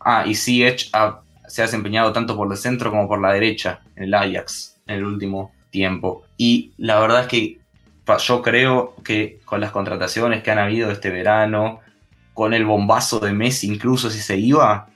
[0.00, 0.90] Ah, y Ziyech
[1.48, 4.94] se ha desempeñado tanto por el centro como por la derecha en el Ajax en
[4.96, 6.24] el último tiempo.
[6.38, 7.58] Y la verdad es que
[8.26, 11.80] yo creo que con las contrataciones que han habido este verano,
[12.32, 14.88] con el bombazo de Messi, incluso si se iba,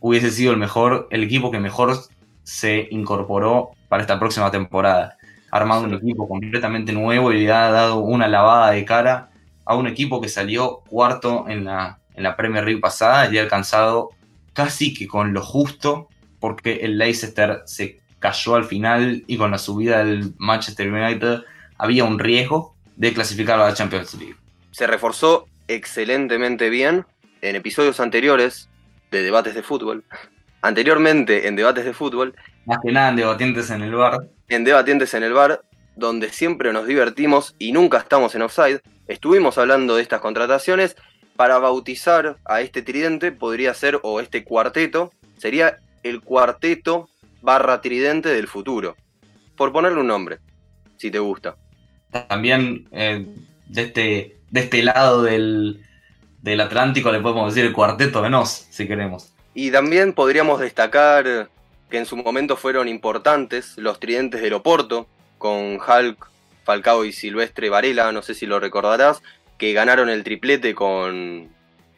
[0.00, 1.96] hubiese sido el mejor, el equipo que mejor
[2.42, 5.16] se incorporó para esta próxima temporada.
[5.50, 9.30] Ha armado un equipo completamente nuevo y le ha dado una lavada de cara
[9.64, 13.42] a un equipo que salió cuarto en la, en la Premier League pasada y ha
[13.42, 14.10] alcanzado
[14.52, 19.58] casi que con lo justo, porque el Leicester se cayó al final y con la
[19.58, 21.40] subida del Manchester United
[21.78, 24.36] había un riesgo de clasificar a la Champions League.
[24.70, 27.06] Se reforzó excelentemente bien
[27.40, 28.68] en episodios anteriores
[29.10, 30.04] de debates de fútbol.
[30.62, 32.34] Anteriormente en debates de fútbol.
[32.66, 34.18] Más que nada en debatientes en el bar.
[34.50, 35.62] En debatientes en el bar,
[35.96, 38.80] donde siempre nos divertimos y nunca estamos en offside.
[39.06, 40.96] Estuvimos hablando de estas contrataciones.
[41.36, 47.08] Para bautizar a este tridente podría ser, o este cuarteto, sería el cuarteto
[47.40, 48.96] barra tridente del futuro.
[49.56, 50.40] Por ponerle un nombre,
[50.96, 51.56] si te gusta.
[52.28, 53.24] También eh,
[53.68, 55.80] de este de este lado del,
[56.60, 59.32] Atlántico le podemos decir el cuarteto de Nos, si queremos.
[59.54, 61.48] Y también podríamos destacar
[61.90, 65.06] que en su momento fueron importantes los tridentes del Oporto,
[65.38, 66.28] con Hulk,
[66.64, 69.22] Falcao y Silvestre Varela, no sé si lo recordarás,
[69.58, 71.48] que ganaron el triplete con,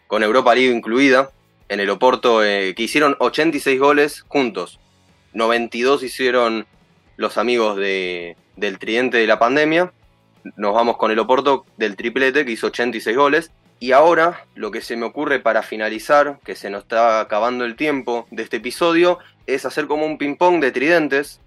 [0.06, 1.30] con Europa League incluida,
[1.68, 4.78] en el Oporto, eh, que hicieron 86 goles juntos.
[5.32, 6.66] 92 hicieron
[7.16, 9.92] los amigos de, del tridente de la pandemia
[10.56, 13.50] nos vamos con el Oporto del triplete que hizo 86 goles.
[13.78, 17.74] Y ahora lo que se me ocurre para finalizar, que se nos está acabando el
[17.74, 21.40] tiempo de este episodio, es hacer como un ping-pong de tridentes,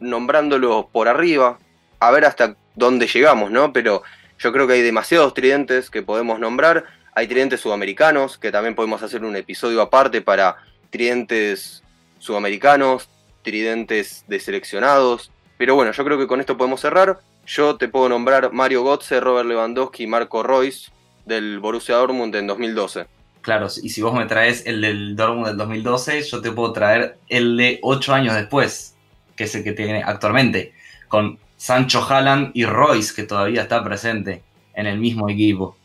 [0.00, 1.58] nombrándolos por arriba,
[2.00, 3.72] a ver hasta dónde llegamos, ¿no?
[3.72, 4.02] Pero
[4.38, 6.84] yo creo que hay demasiados tridentes que podemos nombrar.
[7.14, 10.56] Hay tridentes sudamericanos, que también podemos hacer un episodio aparte para
[10.90, 11.82] tridentes
[12.18, 13.08] sudamericanos,
[13.42, 15.32] tridentes de seleccionados.
[15.56, 17.18] Pero bueno, yo creo que con esto podemos cerrar.
[17.46, 20.92] Yo te puedo nombrar Mario Götze, Robert Lewandowski y Marco Royce
[21.24, 23.06] del Borussia Dortmund en 2012.
[23.48, 27.16] Claro, y si vos me traes el del Dortmund del 2012, yo te puedo traer
[27.30, 28.94] el de 8 años después,
[29.36, 30.74] que es el que tiene actualmente,
[31.08, 34.42] con Sancho Haaland y Royce, que todavía está presente
[34.74, 35.78] en el mismo equipo.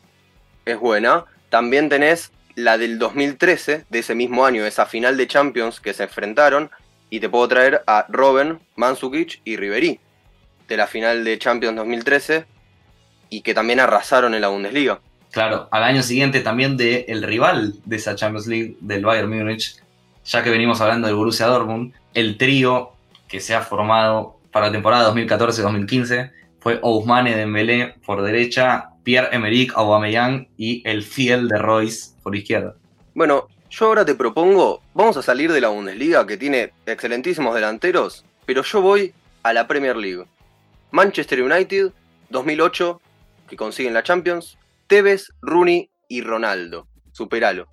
[0.66, 1.24] Es buena.
[1.48, 6.04] También tenés la del 2013, de ese mismo año, esa final de Champions que se
[6.04, 6.70] enfrentaron,
[7.10, 10.02] y te puedo traer a Robben, Mansukic y Ribery,
[10.68, 12.44] de la final de Champions 2013,
[13.30, 15.00] y que también arrasaron en la Bundesliga.
[15.34, 19.82] Claro, al año siguiente también de el rival de esa Champions League, del Bayern Múnich,
[20.24, 22.92] ya que venimos hablando del Borussia Dortmund, el trío
[23.28, 30.50] que se ha formado para la temporada 2014-2015 fue Ousmane Dembélé por derecha, Pierre-Emerick Aubameyang
[30.56, 32.76] y el fiel de Royce por izquierda.
[33.16, 38.24] Bueno, yo ahora te propongo, vamos a salir de la Bundesliga que tiene excelentísimos delanteros,
[38.46, 40.26] pero yo voy a la Premier League.
[40.92, 41.92] Manchester United
[42.30, 43.02] 2008
[43.50, 46.88] que consiguen la Champions, Tevez, Rooney y Ronaldo.
[47.12, 47.68] Superalo.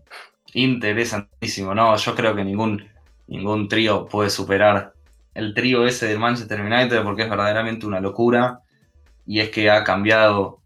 [0.55, 2.89] Interesantísimo, no, yo creo que ningún,
[3.29, 4.95] ningún trío puede superar
[5.35, 8.61] el trío ese del Manchester United porque es verdaderamente una locura
[9.27, 10.61] y es que ha cambiado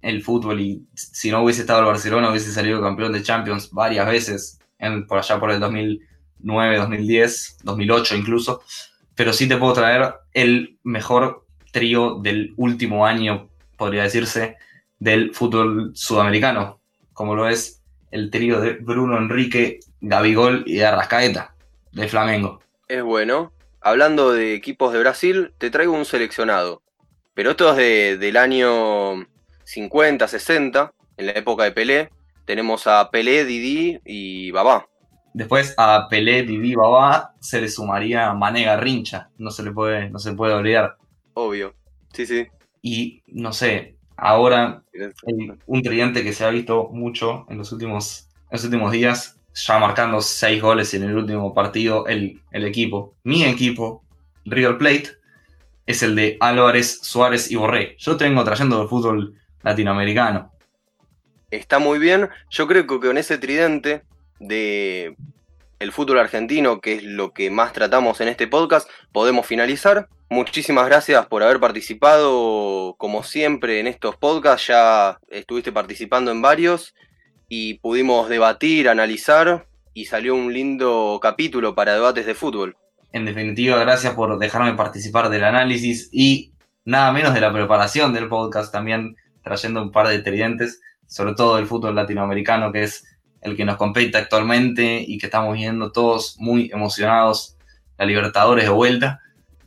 [0.00, 4.06] el fútbol y si no hubiese estado el Barcelona hubiese salido campeón de Champions varias
[4.06, 8.62] veces en, por allá por el 2009, 2010, 2008 incluso,
[9.14, 14.56] pero sí te puedo traer el mejor trío del último año, podría decirse,
[15.04, 16.80] del fútbol sudamericano,
[17.12, 21.54] como lo es el trío de Bruno Enrique, Gabigol y Arrascaeta,
[21.92, 22.60] de Flamengo.
[22.88, 23.52] Es bueno,
[23.82, 26.82] hablando de equipos de Brasil, te traigo un seleccionado.
[27.34, 29.26] Pero esto es de, del año
[29.64, 32.10] 50, 60, en la época de Pelé.
[32.46, 34.86] Tenemos a Pelé, Didi y Babá.
[35.34, 39.28] Después a Pelé, Didi, Babá se le sumaría Mané Garrincha.
[39.36, 40.96] No se le puede, no se puede olvidar.
[41.34, 41.74] Obvio.
[42.14, 42.46] Sí, sí.
[42.80, 44.82] Y no sé, ahora
[45.66, 49.78] un tridente que se ha visto mucho en los últimos, en los últimos días ya
[49.78, 54.04] marcando seis goles en el último partido, el, equipo, mi equipo,
[54.44, 55.10] River Plate,
[55.86, 57.96] es el de Álvarez, Suárez y Borré.
[57.98, 60.50] Yo tengo trayendo el fútbol latinoamericano.
[61.50, 62.28] Está muy bien.
[62.50, 64.02] Yo creo que con ese tridente
[64.40, 65.14] de
[65.78, 70.08] el fútbol argentino, que es lo que más tratamos en este podcast, podemos finalizar.
[70.30, 74.68] Muchísimas gracias por haber participado, como siempre, en estos podcasts.
[74.68, 76.94] Ya estuviste participando en varios
[77.48, 82.76] y pudimos debatir, analizar y salió un lindo capítulo para debates de fútbol.
[83.12, 86.52] En definitiva, gracias por dejarme participar del análisis y
[86.84, 91.56] nada menos de la preparación del podcast, también trayendo un par de tridentes, sobre todo
[91.56, 93.04] del fútbol latinoamericano, que es
[93.40, 97.56] el que nos compete actualmente y que estamos viendo todos muy emocionados,
[97.98, 99.20] la Libertadores de vuelta.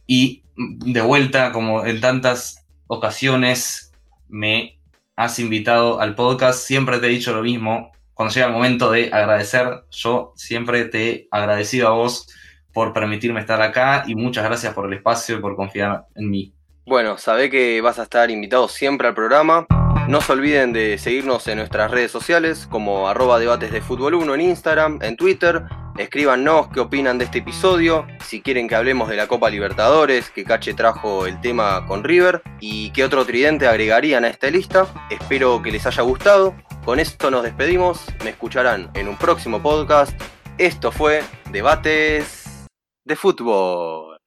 [0.07, 3.93] Y de vuelta, como en tantas ocasiones,
[4.27, 4.79] me
[5.15, 6.65] has invitado al podcast.
[6.65, 7.91] Siempre te he dicho lo mismo.
[8.13, 12.27] Cuando llega el momento de agradecer, yo siempre te he agradecido a vos
[12.73, 16.53] por permitirme estar acá y muchas gracias por el espacio y por confiar en mí.
[16.85, 19.67] Bueno, sabe que vas a estar invitado siempre al programa.
[20.07, 24.35] No se olviden de seguirnos en nuestras redes sociales como arroba debates de fútbol 1
[24.35, 25.63] en Instagram, en Twitter.
[25.97, 30.43] Escríbanos qué opinan de este episodio, si quieren que hablemos de la Copa Libertadores, que
[30.43, 34.87] Cache trajo el tema con River y qué otro tridente agregarían a esta lista.
[35.09, 36.55] Espero que les haya gustado.
[36.85, 40.17] Con esto nos despedimos, me escucharán en un próximo podcast.
[40.57, 41.21] Esto fue
[41.51, 42.65] Debates
[43.03, 44.17] de Fútbol.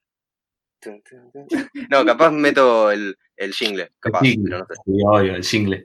[1.89, 3.91] No, capaz meto el, el jingle.
[3.99, 4.49] Capaz, el jingle.
[4.49, 5.29] pero no sé.
[5.29, 5.83] el jingle.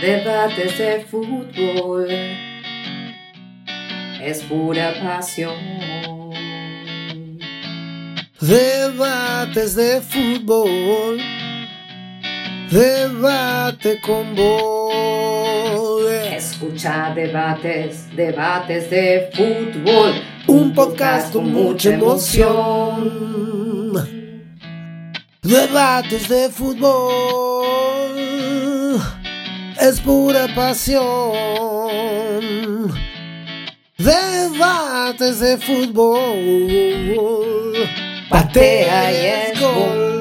[0.00, 2.08] Debates de fútbol.
[4.22, 5.54] Es pura pasión.
[8.40, 11.20] Debates de fútbol.
[12.70, 16.02] Debate con vos.
[16.30, 20.14] Escucha debates, debates de fútbol.
[20.46, 23.36] Un podcast con mucha emoción.
[25.46, 28.16] Debates de fútbol
[29.80, 31.32] es pura pasión.
[33.96, 36.18] Debates de fútbol,
[38.28, 40.15] patea y es gol.